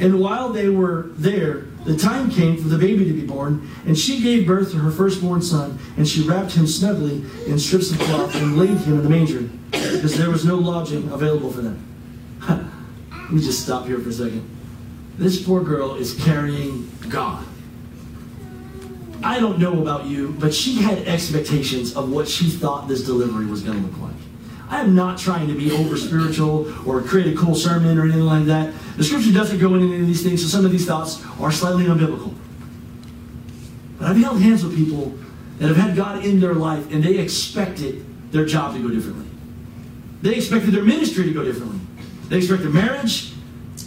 And 0.00 0.20
while 0.20 0.50
they 0.50 0.68
were 0.68 1.10
there, 1.14 1.66
the 1.84 1.96
time 1.96 2.30
came 2.30 2.56
for 2.56 2.68
the 2.68 2.78
baby 2.78 3.04
to 3.04 3.12
be 3.12 3.26
born, 3.26 3.68
and 3.86 3.96
she 3.96 4.20
gave 4.20 4.46
birth 4.46 4.72
to 4.72 4.78
her 4.78 4.90
firstborn 4.90 5.42
son, 5.42 5.78
and 5.96 6.06
she 6.06 6.22
wrapped 6.22 6.52
him 6.52 6.66
snugly 6.66 7.24
in 7.46 7.58
strips 7.58 7.90
of 7.90 7.98
cloth 8.00 8.34
and 8.34 8.58
laid 8.58 8.78
him 8.78 8.94
in 8.94 9.02
the 9.02 9.08
manger, 9.08 9.48
because 9.70 10.16
there 10.16 10.30
was 10.30 10.44
no 10.44 10.56
lodging 10.56 11.10
available 11.10 11.50
for 11.50 11.62
them. 11.62 11.84
Let 12.48 13.30
me 13.30 13.40
just 13.40 13.62
stop 13.62 13.86
here 13.86 13.98
for 13.98 14.08
a 14.08 14.12
second. 14.12 14.48
This 15.18 15.42
poor 15.42 15.62
girl 15.62 15.96
is 15.96 16.14
carrying 16.14 16.90
God. 17.08 17.44
I 19.22 19.40
don't 19.40 19.58
know 19.58 19.82
about 19.82 20.06
you, 20.06 20.36
but 20.38 20.54
she 20.54 20.76
had 20.76 20.98
expectations 21.08 21.96
of 21.96 22.10
what 22.10 22.28
she 22.28 22.48
thought 22.48 22.86
this 22.86 23.04
delivery 23.04 23.46
was 23.46 23.62
going 23.62 23.82
to 23.82 23.88
look 23.88 24.00
like. 24.00 24.14
I 24.68 24.80
am 24.80 24.94
not 24.94 25.18
trying 25.18 25.48
to 25.48 25.54
be 25.54 25.72
over 25.72 25.96
spiritual 25.96 26.72
or 26.88 27.00
create 27.00 27.32
a 27.32 27.36
cool 27.36 27.54
sermon 27.54 27.98
or 27.98 28.04
anything 28.04 28.22
like 28.22 28.44
that. 28.46 28.74
The 28.96 29.04
scripture 29.04 29.32
doesn't 29.32 29.58
go 29.58 29.74
into 29.74 29.86
any 29.86 30.00
of 30.00 30.06
these 30.06 30.22
things, 30.22 30.42
so 30.42 30.48
some 30.48 30.64
of 30.64 30.72
these 30.72 30.86
thoughts 30.86 31.24
are 31.40 31.50
slightly 31.50 31.84
unbiblical. 31.84 32.34
But 33.98 34.08
I've 34.08 34.16
held 34.16 34.40
hands 34.40 34.62
with 34.62 34.76
people 34.76 35.14
that 35.58 35.68
have 35.68 35.76
had 35.76 35.96
God 35.96 36.24
in 36.24 36.38
their 36.40 36.54
life 36.54 36.92
and 36.92 37.02
they 37.02 37.18
expected 37.18 38.04
their 38.30 38.44
job 38.44 38.74
to 38.74 38.82
go 38.82 38.90
differently. 38.90 39.26
They 40.22 40.34
expected 40.34 40.72
their 40.72 40.84
ministry 40.84 41.24
to 41.24 41.32
go 41.32 41.44
differently. 41.44 41.80
They 42.28 42.38
expected 42.38 42.72
marriage, 42.74 43.32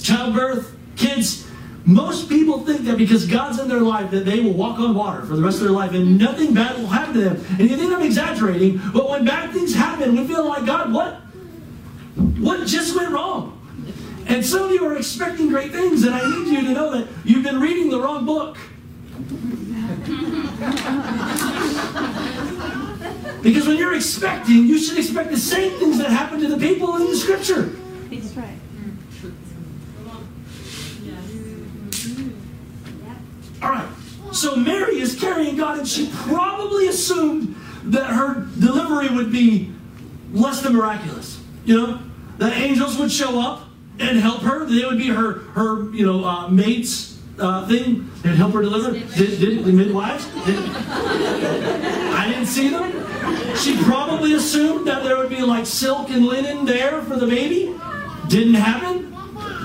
childbirth, 0.02 0.76
kids, 0.96 1.48
most 1.86 2.30
people 2.30 2.60
think 2.60 2.82
that 2.82 2.98
because 2.98 3.26
God's 3.26 3.60
in 3.60 3.68
their 3.68 3.80
life 3.80 4.12
that 4.12 4.26
they 4.26 4.40
will 4.40 4.54
walk 4.54 4.80
on 4.80 4.94
water 4.94 5.26
for 5.26 5.36
the 5.36 5.42
rest 5.42 5.58
of 5.58 5.64
their 5.64 5.72
life 5.72 5.94
and 5.94 6.18
nothing 6.18 6.54
bad 6.54 6.78
will 6.78 6.88
happen 6.88 7.16
to 7.16 7.22
them. 7.22 7.46
And 7.60 7.70
you 7.70 7.76
think 7.76 7.92
I'm 7.92 8.04
exaggerating, 8.04 8.80
but 8.94 9.10
when 9.10 9.26
bad 9.26 9.52
things 9.52 9.74
happen, 9.74 10.16
we 10.16 10.28
feel 10.28 10.48
like, 10.48 10.66
God, 10.66 10.94
what? 10.94 11.16
What 12.16 12.68
just 12.68 12.96
went 12.96 13.12
wrong? 13.12 13.58
And 14.28 14.46
some 14.46 14.64
of 14.64 14.72
you 14.72 14.86
are 14.86 14.96
expecting 14.96 15.50
great 15.50 15.72
things, 15.72 16.04
and 16.04 16.14
I 16.14 16.20
need 16.20 16.48
you 16.48 16.62
to 16.62 16.72
know 16.72 16.92
that 16.92 17.08
you've 17.26 17.44
been 17.44 17.60
reading 17.60 17.90
the 17.90 18.00
wrong 18.00 18.26
book. 18.26 18.58
because 23.42 23.68
when 23.68 23.78
you're 23.78 23.96
expecting, 23.96 24.68
you 24.68 24.78
should 24.78 24.98
expect 24.98 25.32
the 25.32 25.38
same 25.38 25.78
things 25.80 25.98
that 25.98 26.12
happen 26.12 26.40
to 26.42 26.48
the 26.48 26.58
people 26.58 26.96
in 26.98 27.08
the 27.08 27.16
scripture. 27.16 27.74
That's 28.10 28.34
right. 28.36 28.61
All 33.62 33.70
right. 33.70 33.88
So 34.32 34.56
Mary 34.56 35.00
is 35.00 35.20
carrying 35.20 35.58
God, 35.58 35.80
and 35.80 35.88
she 35.88 36.10
probably 36.12 36.88
assumed 36.88 37.56
that 37.84 38.08
her 38.08 38.48
delivery 38.60 39.10
would 39.10 39.32
be 39.32 39.72
less 40.32 40.62
than 40.62 40.74
miraculous. 40.74 41.42
You 41.66 41.78
know, 41.78 42.00
that 42.38 42.58
angels 42.58 42.98
would 42.98 43.12
show 43.12 43.40
up 43.40 43.68
and 44.00 44.18
help 44.20 44.42
her. 44.42 44.66
They 44.66 44.86
would 44.86 44.98
be 44.98 45.10
her 45.10 45.40
her 45.54 45.92
you 45.92 46.06
know 46.06 46.26
uh, 46.26 46.48
mates 46.48 47.20
uh, 47.40 47.68
thing 47.68 48.10
and 48.24 48.36
help 48.36 48.54
her 48.54 48.62
deliver. 48.62 48.92
Did, 48.92 49.40
did 49.40 49.66
the 49.66 49.74
midwives? 49.74 50.26
Did, 50.46 50.58
I 50.58 52.28
didn't 52.30 52.48
see 52.48 52.70
them. 52.70 52.92
She 53.56 53.78
probably 53.84 54.34
assumed 54.34 54.88
that 54.88 55.04
there 55.04 55.18
would 55.18 55.30
be 55.30 55.42
like 55.42 55.66
silk 55.66 56.10
and 56.10 56.26
linen 56.26 56.66
there 56.66 57.02
for 57.04 57.16
the 57.18 57.28
baby. 57.28 57.76
Didn't 58.28 58.56
happen. 58.56 59.11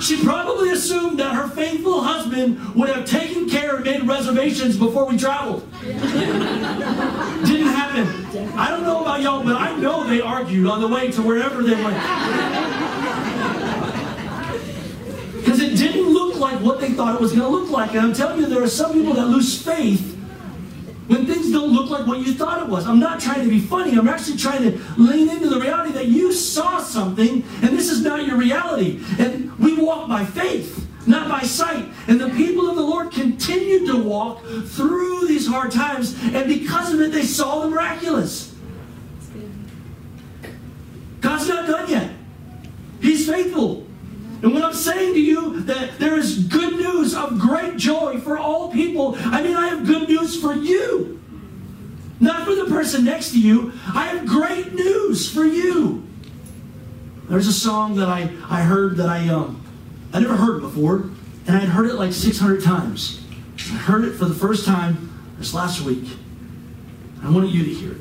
She 0.01 0.23
probably 0.23 0.71
assumed 0.71 1.19
that 1.19 1.35
her 1.35 1.49
faithful 1.49 2.03
husband 2.03 2.75
would 2.75 2.89
have 2.89 3.05
taken 3.07 3.49
care 3.49 3.77
and 3.77 3.85
made 3.85 4.03
reservations 4.07 4.77
before 4.77 5.07
we 5.07 5.17
traveled. 5.17 5.71
Didn't 5.81 7.69
happen. 7.69 8.07
I 8.59 8.71
don't 8.71 8.83
know 8.83 9.03
about 9.03 9.23
y'all, 9.23 9.43
but 9.43 9.57
I 9.57 9.77
know 9.77 10.05
they 10.05 10.21
argued 10.21 10.67
on 10.67 10.81
the 10.81 10.89
way 10.89 11.11
to 11.13 11.23
wherever 11.23 11.63
they 11.63 11.75
went. 11.75 11.97
Because 15.37 15.61
it 15.61 15.77
didn't 15.77 16.13
look 16.13 16.37
like 16.37 16.61
what 16.61 16.81
they 16.81 16.91
thought 16.91 17.15
it 17.15 17.21
was 17.21 17.33
going 17.33 17.43
to 17.43 17.49
look 17.49 17.71
like. 17.71 17.91
And 17.91 18.01
I'm 18.01 18.13
telling 18.13 18.41
you, 18.41 18.47
there 18.47 18.63
are 18.63 18.69
some 18.69 18.93
people 18.93 19.15
that 19.15 19.27
lose 19.27 19.63
faith 19.63 20.16
when 21.09 21.27
things 21.27 21.53
don't 21.53 21.73
look 21.73 21.90
like 21.90 22.07
what 22.07 22.19
you 22.19 22.35
thought 22.35 22.62
it 22.62 22.69
was. 22.69 22.87
I'm 22.87 22.99
not 22.99 23.21
trying 23.21 23.42
to 23.45 23.49
be 23.49 23.61
funny. 23.61 23.97
I'm 23.97 24.09
actually 24.09 24.37
trying 24.37 24.62
to 24.62 24.79
lean 24.97 25.29
into 25.29 25.49
the 25.49 25.61
reality 25.61 25.92
that 25.92 26.07
you 26.07 26.33
saw 26.33 26.79
something 26.79 27.45
and 27.62 27.79
this 27.79 27.90
is 27.90 28.03
not 28.03 28.27
your 28.27 28.37
reality. 28.37 29.01
And 29.19 29.57
we 29.59 29.77
walk 29.77 30.09
by 30.09 30.25
faith, 30.25 30.88
not 31.07 31.29
by 31.29 31.42
sight. 31.42 31.87
And 32.09 32.21
the 32.21 32.31
people 32.31 32.69
of 32.69 32.77
the 32.77 32.83
Lord 32.83 33.12
continued 33.12 33.87
to 33.87 34.03
walk 34.03 34.42
through 34.42 35.29
these 35.29 35.47
hard 35.47 35.71
times. 35.71 36.16
And 36.23 36.49
because 36.49 36.92
of 36.92 37.01
it, 37.01 37.12
they 37.12 37.23
saw 37.23 37.61
the 37.61 37.71
miraculous. 37.71 38.55
God's 41.21 41.49
not 41.49 41.66
done 41.66 41.88
yet. 41.88 42.11
He's 43.01 43.29
faithful. 43.29 43.86
And 44.47 44.55
when 44.55 44.63
I'm 44.63 44.75
saying 44.75 45.15
to 45.15 45.21
you 45.21 45.63
that 45.63 45.99
there 45.99 46.17
is 46.17 46.45
good 46.45 46.75
news 46.77 47.17
of 47.17 47.37
great 47.37 47.79
joy 47.79 48.21
for 48.21 48.39
all 48.39 48.71
people, 48.71 49.17
I 49.19 49.43
mean, 49.43 49.57
I 49.57 49.67
have 49.71 49.85
good 49.85 50.09
news 50.09 50.41
for 50.41 50.55
you. 50.55 51.21
Not 52.21 52.45
for 52.45 52.55
the 52.55 52.67
person 52.67 53.05
next 53.05 53.33
to 53.33 53.41
you, 53.41 53.73
I 53.93 54.07
have 54.07 54.25
great 54.25 54.73
news 54.73 55.29
for 55.29 55.45
you. 55.45 56.07
There's 57.29 57.49
a 57.49 57.53
song 57.53 57.97
that 57.97 58.09
I, 58.09 58.31
I 58.49 58.63
heard 58.63 58.99
that 58.99 59.09
I 59.09 59.27
um 59.31 59.65
I 60.13 60.21
never 60.21 60.37
heard 60.37 60.61
before, 60.61 61.11
and 61.49 61.57
I'd 61.57 61.69
heard 61.71 61.89
it 61.89 61.95
like 61.95 62.13
600 62.13 62.63
times. 62.63 63.27
I 63.59 63.79
heard 63.79 64.05
it 64.05 64.13
for 64.13 64.27
the 64.27 64.35
first 64.35 64.65
time 64.65 65.35
this 65.39 65.55
last 65.55 65.81
week. 65.81 66.09
I 67.21 67.31
wanted 67.33 67.51
you 67.51 67.65
to 67.65 67.75
hear 67.75 67.93
it. 67.95 68.01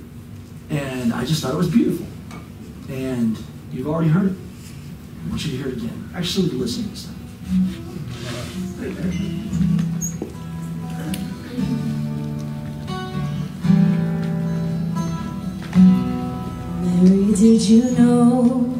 And 0.70 1.12
I 1.12 1.26
just 1.26 1.42
thought 1.42 1.56
it 1.56 1.58
was 1.58 1.72
beautiful. 1.72 2.06
And 2.88 3.36
you've 3.72 3.88
already 3.88 4.10
heard 4.10 4.34
it. 4.34 4.45
I 5.26 5.30
want 5.30 5.44
you 5.46 5.52
to 5.52 5.58
hear 5.58 5.68
it 5.70 5.78
again. 5.78 6.10
Actually, 6.14 6.50
listen 6.50 6.90
this 6.92 7.06
time. 7.06 7.16
Mary, 16.82 17.34
did 17.36 17.62
you 17.62 17.92
know 17.92 18.76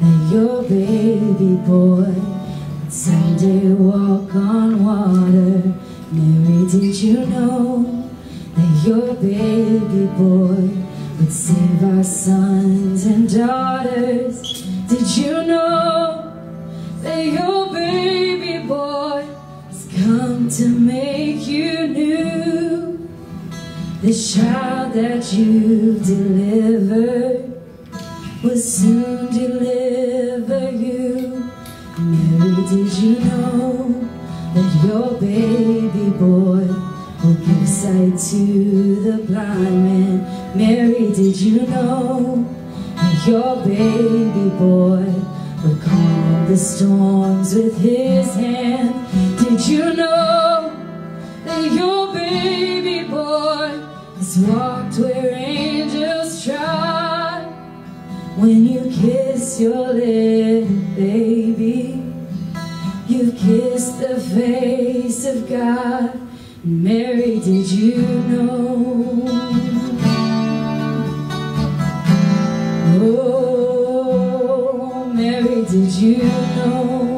that 0.00 0.30
your 0.32 0.62
baby 0.64 1.56
boy 1.66 2.12
would 2.12 2.92
someday 2.92 3.72
walk 3.72 4.34
on 4.34 4.84
water? 4.84 5.74
Mary, 6.12 6.70
did 6.70 6.94
you 6.94 7.26
know 7.26 8.10
that 8.54 8.86
your 8.86 9.14
baby 9.14 10.06
boy 10.18 10.68
would 11.18 11.32
save 11.32 11.82
our 11.84 12.04
sons 12.04 13.06
and 13.06 13.32
daughters? 13.34 14.65
Did 14.88 15.16
you 15.16 15.42
know 15.42 16.32
that 17.02 17.26
your 17.26 17.72
baby 17.72 18.64
boy 18.68 19.26
has 19.66 19.88
come 19.92 20.48
to 20.48 20.68
make 20.68 21.44
you 21.44 21.88
new? 21.88 23.08
The 24.00 24.14
child 24.14 24.92
that 24.92 25.32
you 25.32 25.98
delivered 25.98 27.52
will 28.44 28.56
soon 28.56 29.26
deliver 29.32 30.70
you. 30.70 31.50
Mary, 31.98 32.54
did 32.68 32.92
you 32.92 33.18
know 33.24 34.08
that 34.54 34.84
your 34.86 35.18
baby 35.18 36.10
boy 36.10 36.64
will 37.24 37.34
give 37.44 37.68
sight 37.68 38.16
to 38.30 39.00
the 39.02 39.24
blind 39.26 39.84
man? 39.84 40.56
Mary, 40.56 41.12
did 41.12 41.40
you 41.40 41.66
know 41.66 42.55
your 43.26 43.56
baby 43.64 44.50
boy 44.50 45.04
will 45.64 45.78
calm 45.82 46.46
the 46.46 46.56
storms 46.56 47.54
with 47.56 47.76
his 47.78 48.32
hand? 48.34 48.94
Did 49.38 49.66
you 49.66 49.94
know 49.94 50.72
that 51.44 51.72
your 51.72 52.14
baby 52.14 53.08
boy 53.08 53.80
has 54.16 54.38
walked 54.38 54.98
where 54.98 55.34
angels 55.34 56.44
trod? 56.44 57.52
When 58.36 58.64
you 58.64 58.90
kiss 58.92 59.60
your 59.60 59.92
little 59.92 60.68
baby, 60.94 62.02
you 63.08 63.32
kiss 63.32 63.92
the 63.92 64.20
face 64.20 65.26
of 65.26 65.48
God. 65.48 66.20
Mary, 66.62 67.40
did 67.40 67.70
you 67.70 67.96
know? 68.28 69.65
Oh, 73.08 75.04
Mary, 75.14 75.64
did 75.64 75.92
you 75.92 76.24
know? 76.24 77.15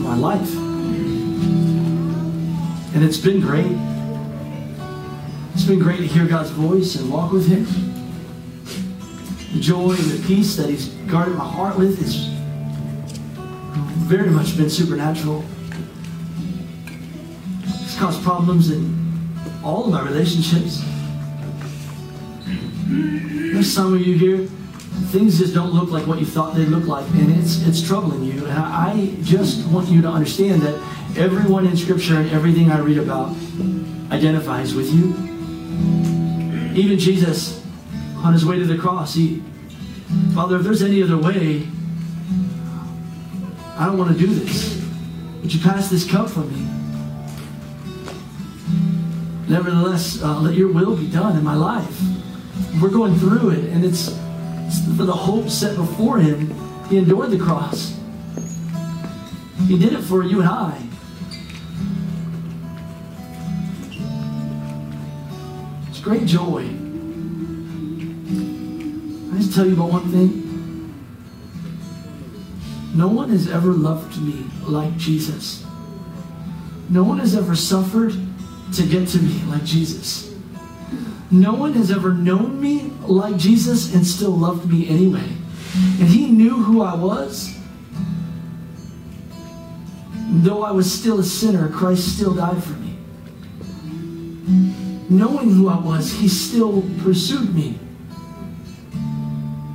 My 0.00 0.16
life. 0.16 0.54
And 2.94 3.04
it's 3.04 3.18
been 3.18 3.40
great. 3.40 3.76
It's 5.54 5.64
been 5.64 5.78
great 5.78 5.98
to 5.98 6.06
hear 6.06 6.26
God's 6.26 6.50
voice 6.50 6.96
and 6.96 7.10
walk 7.10 7.32
with 7.32 7.46
Him. 7.46 7.66
The 9.52 9.60
joy 9.60 9.90
and 9.90 10.10
the 10.10 10.26
peace 10.26 10.56
that 10.56 10.68
He's 10.68 10.88
guarded 11.08 11.36
my 11.36 11.46
heart 11.46 11.76
with 11.78 11.98
has 11.98 12.26
very 14.06 14.30
much 14.30 14.56
been 14.56 14.70
supernatural. 14.70 15.44
It's 17.64 17.98
caused 17.98 18.22
problems 18.22 18.70
in 18.70 18.94
all 19.64 19.84
of 19.86 19.90
my 19.90 20.02
relationships. 20.02 20.82
There's 22.86 23.72
some 23.72 23.94
of 23.94 24.00
you 24.00 24.16
here, 24.16 24.48
things 25.10 25.38
just 25.38 25.54
don't 25.54 25.72
look 25.72 25.90
like 25.90 26.06
what 26.06 26.18
you 26.18 26.26
thought 26.26 26.54
they'd 26.54 26.68
look 26.68 26.86
like, 26.86 27.06
and 27.10 27.30
it's 27.38 27.66
it's 27.66 27.86
troubling 27.86 28.24
you. 28.24 28.46
And 28.46 28.58
I, 28.58 29.14
just 29.22 29.66
want 29.68 29.88
you 29.88 30.02
to 30.02 30.08
understand 30.08 30.62
that 30.62 30.74
everyone 31.16 31.66
in 31.66 31.76
Scripture 31.76 32.16
and 32.16 32.30
everything 32.30 32.70
I 32.70 32.78
read 32.78 32.98
about 32.98 33.34
identifies 34.10 34.74
with 34.74 34.92
you. 34.92 35.14
Even 36.74 36.98
Jesus, 36.98 37.64
on 38.16 38.32
his 38.32 38.44
way 38.44 38.58
to 38.58 38.64
the 38.64 38.76
cross, 38.76 39.14
he, 39.14 39.42
Father, 40.34 40.56
if 40.56 40.62
there's 40.62 40.82
any 40.82 41.02
other 41.02 41.16
way, 41.16 41.66
I 43.76 43.86
don't 43.86 43.98
want 43.98 44.12
to 44.12 44.18
do 44.18 44.26
this. 44.26 44.82
Would 45.42 45.52
you 45.52 45.60
pass 45.60 45.90
this 45.90 46.08
cup 46.10 46.30
from 46.30 46.52
me? 46.52 46.76
Nevertheless, 49.48 50.22
uh, 50.22 50.40
let 50.40 50.54
your 50.54 50.72
will 50.72 50.96
be 50.96 51.06
done 51.06 51.36
in 51.36 51.44
my 51.44 51.54
life. 51.54 52.00
we're 52.80 52.90
going 52.90 53.16
through 53.16 53.50
it, 53.50 53.64
and 53.70 53.84
it's 53.84 54.18
for 54.96 55.04
the 55.04 55.12
hope 55.12 55.48
set 55.48 55.76
before 55.76 56.18
him. 56.18 56.54
He 56.88 56.98
endured 56.98 57.30
the 57.30 57.38
cross. 57.38 57.98
He 59.66 59.78
did 59.78 59.92
it 59.92 60.02
for 60.02 60.22
you 60.22 60.40
and 60.40 60.48
I. 60.48 60.82
It's 65.88 66.00
great 66.00 66.26
joy. 66.26 66.62
I 69.32 69.38
just 69.38 69.54
tell 69.54 69.66
you 69.66 69.74
about 69.74 69.90
one 69.90 70.08
thing. 70.10 70.42
No 72.94 73.08
one 73.08 73.28
has 73.30 73.50
ever 73.50 73.72
loved 73.72 74.20
me 74.22 74.46
like 74.62 74.96
Jesus. 74.96 75.64
No 76.88 77.02
one 77.02 77.18
has 77.18 77.36
ever 77.36 77.54
suffered 77.54 78.14
to 78.74 78.86
get 78.86 79.08
to 79.08 79.18
me 79.18 79.42
like 79.50 79.64
Jesus. 79.64 80.25
No 81.30 81.54
one 81.54 81.72
has 81.72 81.90
ever 81.90 82.12
known 82.12 82.60
me 82.60 82.92
like 83.02 83.36
Jesus 83.36 83.94
and 83.94 84.06
still 84.06 84.30
loved 84.30 84.70
me 84.70 84.88
anyway. 84.88 85.28
And 85.74 86.08
he 86.08 86.30
knew 86.30 86.62
who 86.62 86.82
I 86.82 86.94
was. 86.94 87.52
Though 90.28 90.62
I 90.62 90.70
was 90.70 90.92
still 90.92 91.18
a 91.18 91.24
sinner, 91.24 91.68
Christ 91.68 92.16
still 92.16 92.34
died 92.34 92.62
for 92.62 92.74
me. 92.74 92.96
Knowing 95.08 95.50
who 95.50 95.68
I 95.68 95.78
was, 95.78 96.12
he 96.12 96.28
still 96.28 96.82
pursued 97.02 97.54
me. 97.54 97.78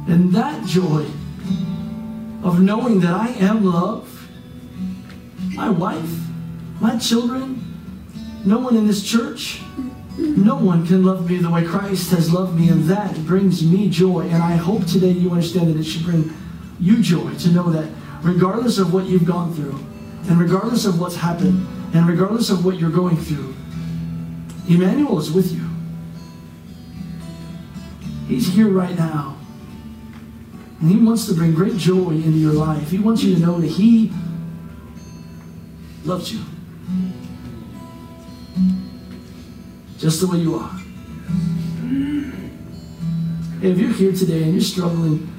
And 0.07 0.33
that 0.33 0.65
joy 0.65 1.05
of 2.43 2.61
knowing 2.61 2.99
that 3.01 3.13
I 3.13 3.29
am 3.29 3.63
loved, 3.63 4.09
my 5.53 5.69
wife, 5.69 6.09
my 6.79 6.97
children, 6.97 7.63
no 8.45 8.59
one 8.59 8.75
in 8.75 8.87
this 8.87 9.03
church, 9.03 9.61
no 10.17 10.55
one 10.55 10.85
can 10.85 11.03
love 11.03 11.29
me 11.29 11.37
the 11.37 11.49
way 11.49 11.63
Christ 11.63 12.11
has 12.11 12.31
loved 12.31 12.59
me, 12.59 12.69
and 12.69 12.83
that 12.85 13.15
brings 13.25 13.63
me 13.63 13.89
joy. 13.89 14.21
And 14.21 14.43
I 14.43 14.55
hope 14.55 14.85
today 14.85 15.11
you 15.11 15.31
understand 15.31 15.73
that 15.73 15.79
it 15.79 15.83
should 15.83 16.03
bring 16.03 16.33
you 16.79 17.01
joy 17.01 17.33
to 17.35 17.49
know 17.49 17.69
that 17.71 17.89
regardless 18.21 18.77
of 18.77 18.93
what 18.93 19.05
you've 19.05 19.25
gone 19.25 19.53
through, 19.53 19.79
and 20.29 20.39
regardless 20.39 20.85
of 20.85 20.99
what's 20.99 21.15
happened, 21.15 21.67
and 21.93 22.07
regardless 22.07 22.49
of 22.49 22.65
what 22.65 22.79
you're 22.79 22.91
going 22.91 23.17
through, 23.17 23.53
Emmanuel 24.67 25.19
is 25.19 25.31
with 25.31 25.51
you. 25.51 25.67
He's 28.27 28.53
here 28.53 28.69
right 28.69 28.95
now. 28.95 29.37
And 30.79 30.89
he 30.89 30.97
wants 30.97 31.27
to 31.27 31.33
bring 31.33 31.53
great 31.53 31.77
joy 31.77 32.11
into 32.11 32.37
your 32.37 32.53
life. 32.53 32.89
He 32.89 32.97
wants 32.97 33.23
you 33.23 33.35
to 33.35 33.41
know 33.41 33.59
that 33.59 33.67
he 33.67 34.11
loves 36.03 36.33
you. 36.33 36.41
Just 40.01 40.19
the 40.19 40.25
way 40.25 40.39
you 40.39 40.55
are. 40.55 40.71
If 43.61 43.77
you're 43.77 43.93
here 43.93 44.11
today 44.11 44.41
and 44.41 44.53
you're 44.53 44.61
struggling 44.61 45.31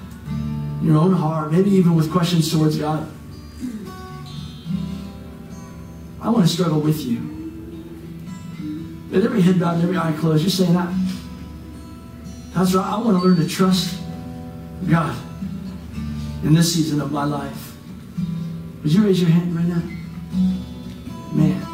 in 0.81 0.87
your 0.87 0.99
own 0.99 1.13
heart, 1.13 1.51
maybe 1.51 1.71
even 1.71 1.97
with 1.97 2.13
questions 2.13 2.53
towards 2.53 2.79
God, 2.79 3.11
I 6.21 6.31
want 6.31 6.47
to 6.47 6.53
struggle 6.53 6.79
with 6.79 7.01
you. 7.01 7.19
With 9.11 9.25
every 9.25 9.43
head 9.43 9.59
bowed 9.59 9.75
and 9.75 9.83
every 9.83 9.97
eye 9.99 10.15
closed, 10.21 10.45
you're 10.45 10.51
saying, 10.51 10.77
I, 10.77 10.85
right, 12.55 12.75
I 12.77 12.99
want 12.99 13.21
to 13.21 13.29
learn 13.29 13.37
to 13.39 13.49
trust 13.49 14.01
God 14.89 15.17
in 16.45 16.55
this 16.55 16.73
season 16.73 17.01
of 17.01 17.11
my 17.11 17.25
life. 17.25 17.77
Would 18.85 18.93
you 18.93 19.05
raise 19.05 19.21
your 19.21 19.31
hand 19.31 19.57
right 19.57 19.67
now? 19.67 19.83
Man, 21.33 21.72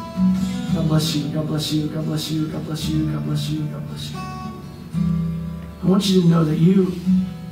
God 0.79 0.87
bless 0.87 1.13
you, 1.13 1.27
God 1.33 1.47
bless 1.47 1.73
you, 1.73 1.87
God 1.89 2.05
bless 2.05 2.31
you, 2.31 2.47
God 2.47 2.65
bless 2.65 2.87
you, 2.87 3.11
God 3.11 3.25
bless 3.25 3.49
you, 3.49 3.63
God 3.63 3.85
bless 3.89 4.11
you. 4.11 4.17
I 4.17 5.83
want 5.83 6.05
you 6.07 6.21
to 6.21 6.27
know 6.29 6.45
that 6.45 6.55
you, 6.55 6.93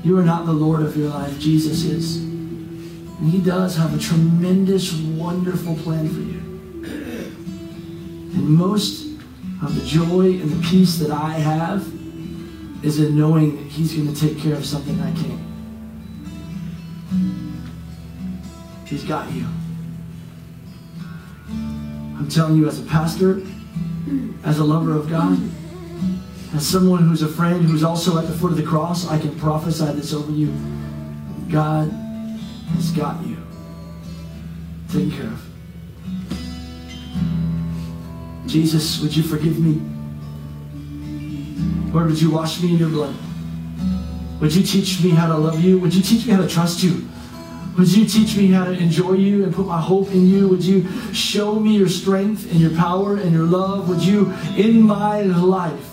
you 0.02 0.18
are 0.18 0.24
not 0.24 0.46
the 0.46 0.54
Lord 0.54 0.82
of 0.82 0.96
your 0.96 1.10
life. 1.10 1.38
Jesus 1.38 1.84
is. 1.84 2.24
And 2.24 3.30
He 3.30 3.42
does 3.42 3.76
have 3.76 3.94
a 3.94 3.98
tremendous, 3.98 4.94
wonderful 4.94 5.76
plan 5.76 6.08
for 6.08 6.22
you. 6.22 6.40
And 8.34 8.50
most 8.50 9.20
of 9.62 9.76
the 9.76 9.86
joy 9.86 10.40
and 10.40 10.50
the 10.50 10.66
peace 10.70 10.98
that 11.00 11.12
I 11.12 11.32
have 11.32 11.82
is 12.82 13.02
in 13.02 13.18
knowing 13.18 13.58
that 13.58 13.70
He's 13.74 13.94
going 13.94 14.14
to 14.14 14.18
take 14.18 14.40
care 14.40 14.56
of 14.56 14.66
something 14.66 14.98
I 15.02 15.12
can't. 15.12 15.42
He's 18.88 19.04
got 19.04 19.30
you. 19.34 19.46
I'm 22.18 22.28
telling 22.30 22.56
you, 22.56 22.68
as 22.68 22.80
a 22.80 22.84
pastor, 22.84 23.42
as 24.44 24.58
a 24.60 24.64
lover 24.64 24.94
of 24.94 25.10
God, 25.10 25.40
as 26.56 26.66
someone 26.66 27.08
who's 27.08 27.22
a 27.22 27.28
friend 27.28 27.64
who's 27.64 27.84
also 27.84 28.18
at 28.18 28.26
the 28.26 28.34
foot 28.34 28.52
of 28.52 28.58
the 28.58 28.64
cross, 28.64 29.08
I 29.08 29.20
can 29.20 29.38
prophesy 29.38 29.86
this 29.94 30.14
over 30.14 30.32
you. 30.32 30.52
God 31.50 31.92
has 32.74 32.92
got 32.92 33.24
you 33.26 33.38
taken 34.90 35.12
care 35.12 35.28
of. 35.28 35.44
Jesus, 38.48 39.00
would 39.02 39.16
you 39.16 39.24
forgive 39.24 39.60
me? 39.60 39.82
Lord, 41.92 42.08
would 42.08 42.22
you 42.22 42.32
wash 42.32 42.62
me 42.62 42.72
in 42.72 42.78
your 42.78 42.90
blood? 42.90 43.16
Would 44.40 44.56
you 44.56 44.64
teach 44.64 45.04
me 45.04 45.12
how 45.12 45.28
to 45.28 45.38
love 45.38 45.60
you? 45.64 45.80
Would 45.80 45.94
you 45.94 46.02
teach 46.02 46.26
me 46.26 46.34
how 46.34 46.42
to 46.42 46.48
trust 46.48 46.82
you? 46.82 47.08
Would 47.78 47.96
you 47.96 48.08
teach 48.08 48.36
me 48.36 48.48
how 48.48 48.66
to 48.66 48.72
enjoy 48.72 49.14
you 49.14 49.44
and 49.44 49.54
put 49.54 49.68
my 49.68 49.80
hope 49.80 50.10
in 50.10 50.28
you? 50.28 50.48
Would 50.48 50.64
you 50.64 50.88
show 51.14 51.60
me 51.60 51.78
your 51.78 51.88
strength 51.88 52.50
and 52.50 52.60
your 52.60 52.72
power 52.72 53.18
and 53.18 53.32
your 53.32 53.44
love? 53.44 53.88
Would 53.88 54.02
you, 54.02 54.34
in 54.58 54.82
my 54.82 55.22
life, 55.22 55.88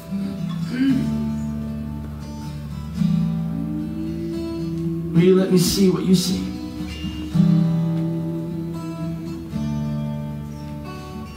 will 5.12 5.22
you 5.22 5.36
let 5.36 5.52
me 5.52 5.58
see 5.58 5.90
what 5.90 6.04
you 6.04 6.14
see? 6.14 6.42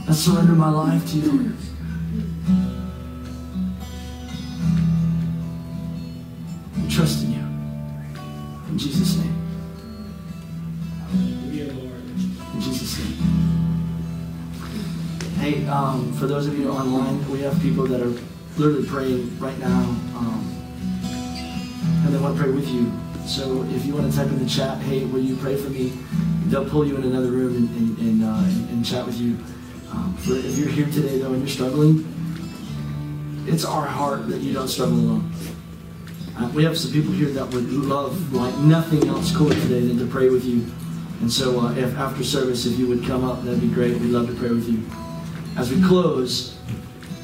I 0.08 0.12
surrender 0.12 0.54
my 0.54 0.70
life 0.70 1.06
to 1.10 1.18
you. 1.18 1.52
Trust 6.88 7.26
you. 7.26 7.27
Hey, 15.38 15.66
um, 15.68 16.12
for 16.14 16.26
those 16.26 16.46
of 16.46 16.58
you 16.58 16.68
online, 16.70 17.30
we 17.30 17.40
have 17.40 17.60
people 17.62 17.86
that 17.86 18.00
are 18.00 18.12
literally 18.56 18.86
praying 18.86 19.38
right 19.38 19.58
now, 19.58 19.82
um, 20.16 20.44
and 22.04 22.14
they 22.14 22.18
want 22.18 22.36
to 22.36 22.42
pray 22.42 22.52
with 22.52 22.68
you. 22.68 22.92
So 23.24 23.62
if 23.70 23.86
you 23.86 23.94
want 23.94 24.10
to 24.10 24.16
type 24.16 24.28
in 24.28 24.42
the 24.42 24.48
chat, 24.48 24.78
hey, 24.78 25.04
will 25.04 25.20
you 25.20 25.36
pray 25.36 25.56
for 25.56 25.70
me? 25.70 25.92
They'll 26.46 26.68
pull 26.68 26.86
you 26.86 26.96
in 26.96 27.04
another 27.04 27.30
room 27.30 27.56
and, 27.56 27.68
and, 27.76 27.98
and, 27.98 28.24
uh, 28.24 28.72
and, 28.72 28.84
chat 28.84 29.06
with 29.06 29.20
you. 29.20 29.36
Um, 29.90 30.16
for 30.18 30.32
if 30.32 30.56
you're 30.58 30.68
here 30.68 30.86
today 30.86 31.18
though 31.18 31.32
and 31.32 31.40
you're 31.40 31.48
struggling, 31.48 32.06
it's 33.46 33.64
our 33.64 33.86
heart 33.86 34.28
that 34.28 34.38
you 34.38 34.54
don't 34.54 34.68
struggle 34.68 34.96
alone. 34.96 35.32
Uh, 36.36 36.48
we 36.54 36.64
have 36.64 36.78
some 36.78 36.90
people 36.90 37.12
here 37.12 37.28
that 37.30 37.46
would 37.52 37.70
love 37.70 38.32
like 38.32 38.56
nothing 38.58 39.06
else 39.08 39.34
cooler 39.36 39.54
today 39.54 39.80
than 39.80 39.98
to 39.98 40.06
pray 40.06 40.30
with 40.30 40.44
you. 40.44 40.66
And 41.20 41.32
so, 41.32 41.60
uh, 41.60 41.72
if 41.74 41.96
after 41.96 42.22
service, 42.22 42.64
if 42.66 42.78
you 42.78 42.86
would 42.86 43.04
come 43.04 43.24
up, 43.24 43.42
that'd 43.44 43.60
be 43.60 43.68
great. 43.68 43.94
We'd 43.94 44.10
love 44.10 44.28
to 44.28 44.34
pray 44.34 44.50
with 44.50 44.68
you. 44.68 44.82
As 45.56 45.72
we 45.72 45.82
close, 45.82 46.56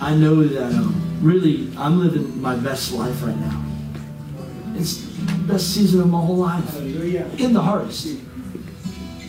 I 0.00 0.14
know 0.14 0.42
that 0.42 0.72
um, 0.72 1.18
really 1.20 1.70
I'm 1.76 2.00
living 2.00 2.40
my 2.40 2.56
best 2.56 2.92
life 2.92 3.22
right 3.22 3.36
now. 3.36 3.64
It's 4.74 4.96
the 4.96 5.44
best 5.46 5.72
season 5.72 6.00
of 6.00 6.10
my 6.10 6.20
whole 6.20 6.36
life 6.36 6.76
in 6.76 7.52
the 7.52 7.62
hardest. 7.62 8.18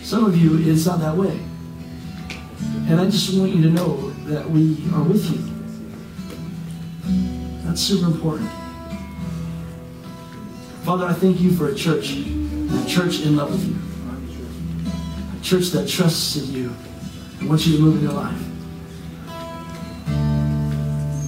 Some 0.01 0.25
of 0.25 0.35
you, 0.35 0.57
it's 0.71 0.85
not 0.85 0.99
that 0.99 1.15
way. 1.15 1.39
And 2.87 2.99
I 2.99 3.05
just 3.05 3.37
want 3.37 3.51
you 3.55 3.61
to 3.63 3.69
know 3.69 4.09
that 4.25 4.49
we 4.49 4.77
are 4.93 5.03
with 5.03 5.25
you. 5.31 5.39
That's 7.63 7.81
super 7.81 8.07
important. 8.07 8.49
Father, 10.83 11.05
I 11.05 11.13
thank 11.13 11.39
you 11.41 11.51
for 11.51 11.69
a 11.69 11.75
church, 11.75 12.11
a 12.11 12.85
church 12.87 13.21
in 13.21 13.35
love 13.35 13.51
with 13.51 13.67
you, 13.67 13.75
church 15.45 15.67
that 15.67 15.87
trusts 15.87 16.37
in 16.37 16.51
you 16.51 16.73
and 17.39 17.47
wants 17.47 17.67
you 17.67 17.77
to 17.77 17.83
move 17.83 17.97
in 17.97 18.03
your 18.03 18.13
life. 18.13 18.41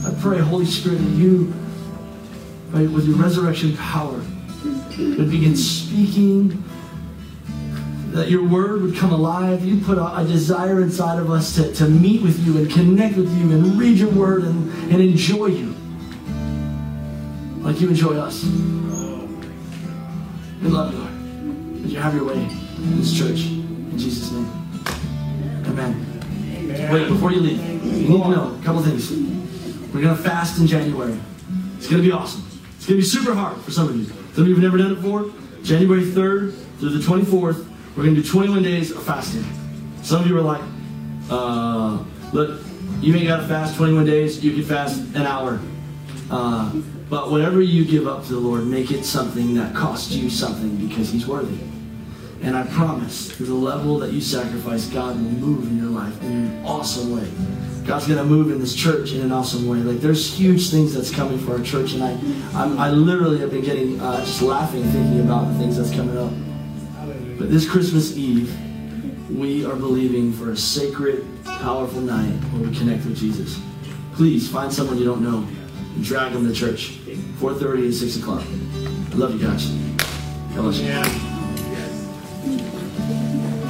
I 0.06 0.22
pray, 0.22 0.40
Holy 0.40 0.66
Spirit, 0.66 0.98
that 0.98 1.12
you, 1.12 1.54
right, 2.72 2.90
with 2.90 3.08
your 3.08 3.18
resurrection 3.18 3.78
power, 3.78 4.20
would 4.98 5.30
begin 5.30 5.56
speaking, 5.56 6.64
that 8.08 8.30
your 8.30 8.48
word 8.48 8.82
would 8.82 8.96
come 8.96 9.12
alive. 9.12 9.64
You 9.64 9.80
put 9.86 10.00
a, 10.00 10.18
a 10.18 10.26
desire 10.26 10.82
inside 10.82 11.20
of 11.20 11.30
us 11.30 11.54
to, 11.56 11.72
to 11.76 11.88
meet 11.88 12.24
with 12.24 12.44
you 12.46 12.58
and 12.58 12.72
connect 12.72 13.18
with 13.18 13.32
you 13.38 13.52
and 13.52 13.78
read 13.78 13.98
your 13.98 14.10
word 14.10 14.44
and, 14.44 14.92
and 14.92 15.00
enjoy 15.00 15.48
you 15.48 15.76
like 17.68 17.82
you 17.82 17.90
enjoy 17.90 18.16
us. 18.16 18.46
We 18.46 18.50
love 20.70 20.94
you, 20.94 21.00
Lord. 21.00 21.82
Would 21.82 21.92
you 21.92 22.00
have 22.00 22.16
your 22.16 22.24
way 22.24 22.36
in 22.36 22.98
this 22.98 23.16
church? 23.16 23.57
In 23.98 24.04
Jesus' 24.04 24.32
name. 24.32 24.46
Amen. 25.66 26.92
Wait, 26.94 27.08
before 27.08 27.32
you 27.32 27.40
leave, 27.40 27.84
you 27.84 28.10
need 28.10 28.22
to 28.22 28.30
know 28.30 28.56
a 28.56 28.64
couple 28.64 28.84
things. 28.84 29.10
We're 29.92 30.04
going 30.04 30.16
to 30.16 30.22
fast 30.22 30.60
in 30.60 30.68
January. 30.68 31.18
It's 31.78 31.88
going 31.88 32.04
to 32.04 32.08
be 32.08 32.12
awesome. 32.12 32.46
It's 32.46 32.76
It's 32.76 32.86
going 32.86 33.02
to 33.02 33.02
be 33.02 33.02
super 33.02 33.34
hard 33.34 33.60
for 33.62 33.72
some 33.72 33.90
of 33.90 33.96
you. 33.96 34.06
Some 34.36 34.44
of 34.44 34.50
you 34.50 34.54
have 34.54 34.62
never 34.62 34.78
done 34.78 34.92
it 34.92 35.02
before. 35.02 35.32
January 35.64 36.04
3rd 36.04 36.54
through 36.78 36.90
the 36.90 37.04
24th, 37.04 37.68
we're 37.96 38.04
going 38.04 38.14
to 38.14 38.22
do 38.22 38.30
21 38.30 38.62
days 38.62 38.92
of 38.92 39.02
fasting. 39.02 39.44
Some 40.04 40.22
of 40.22 40.28
you 40.28 40.38
are 40.38 40.42
like, 40.42 40.62
uh, 41.32 41.98
look, 42.34 42.62
you 43.02 43.16
ain't 43.16 43.28
got 43.28 43.38
to 43.38 43.48
fast 43.48 43.78
21 43.78 44.06
days. 44.06 44.46
You 44.46 44.54
can 44.54 44.64
fast 44.64 45.00
an 45.16 45.24
hour. 45.24 45.60
Uh, 46.30 46.72
but 47.10 47.32
whatever 47.32 47.62
you 47.62 47.84
give 47.84 48.08
up 48.08 48.26
to 48.28 48.34
the 48.34 48.40
Lord, 48.40 48.68
make 48.68 48.92
it 48.92 49.06
something 49.06 49.56
that 49.56 49.74
costs 49.74 50.12
you 50.12 50.30
something 50.30 50.88
because 50.88 51.10
He's 51.10 51.26
worthy. 51.26 51.58
And 52.42 52.56
I 52.56 52.66
promise, 52.68 53.32
through 53.32 53.48
the 53.48 53.54
level 53.54 54.00
that 54.00 54.14
you 54.14 54.22
sacrifice, 54.22 54.86
God 54.88 55.16
will 55.16 55.32
move 55.32 55.68
in 55.68 55.78
your 55.78 55.90
life 55.90 56.22
in 56.24 56.32
an 56.32 56.66
awesome 56.66 57.16
way. 57.16 57.28
God's 57.86 58.06
going 58.06 58.20
to 58.20 58.26
move 58.26 58.52
in 58.52 58.60
this 58.60 58.76
church 58.76 59.14
in 59.14 59.22
an 59.22 59.32
awesome 59.32 59.68
way. 59.68 59.78
Like 59.78 60.00
there's 60.00 60.38
huge 60.38 60.70
things 60.70 60.94
that's 60.94 61.10
coming 61.10 61.40
for 61.40 61.54
our 61.54 61.62
church, 61.64 61.94
and 61.94 62.04
I, 62.04 62.12
I'm, 62.62 62.78
I 62.78 62.90
literally 62.92 63.40
have 63.40 63.52
been 63.52 63.64
getting 63.64 64.00
uh, 64.00 64.20
just 64.26 64.42
laughing 64.42 64.84
thinking 64.84 65.22
about 65.22 65.48
the 65.52 65.58
things 65.58 65.78
that's 65.78 65.92
coming 65.92 66.18
up. 66.18 66.32
But 67.40 67.50
this 67.50 67.70
Christmas 67.70 68.18
Eve, 68.18 68.54
we 69.30 69.66
are 69.66 69.76
believing 69.76 70.34
for 70.34 70.52
a 70.52 70.58
sacred, 70.58 71.26
powerful 71.46 72.02
night 72.02 72.34
where 72.52 72.70
we 72.70 72.78
connect 72.78 73.06
with 73.06 73.18
Jesus. 73.18 73.60
Please 74.14 74.50
find 74.50 74.74
someone 74.74 74.98
you 74.98 75.06
don't 75.06 75.22
know 75.22 75.48
and 75.96 76.04
drag 76.04 76.34
them 76.34 76.48
to 76.48 76.54
church. 76.54 76.98
4:30 77.40 77.86
and 77.86 77.94
6 77.94 78.18
o'clock. 78.18 78.44
I 78.44 79.16
love 79.16 79.40
you 79.40 79.48
guys. 79.48 79.68
God 80.56 80.64
bless 80.64 80.80
you. 80.80 81.37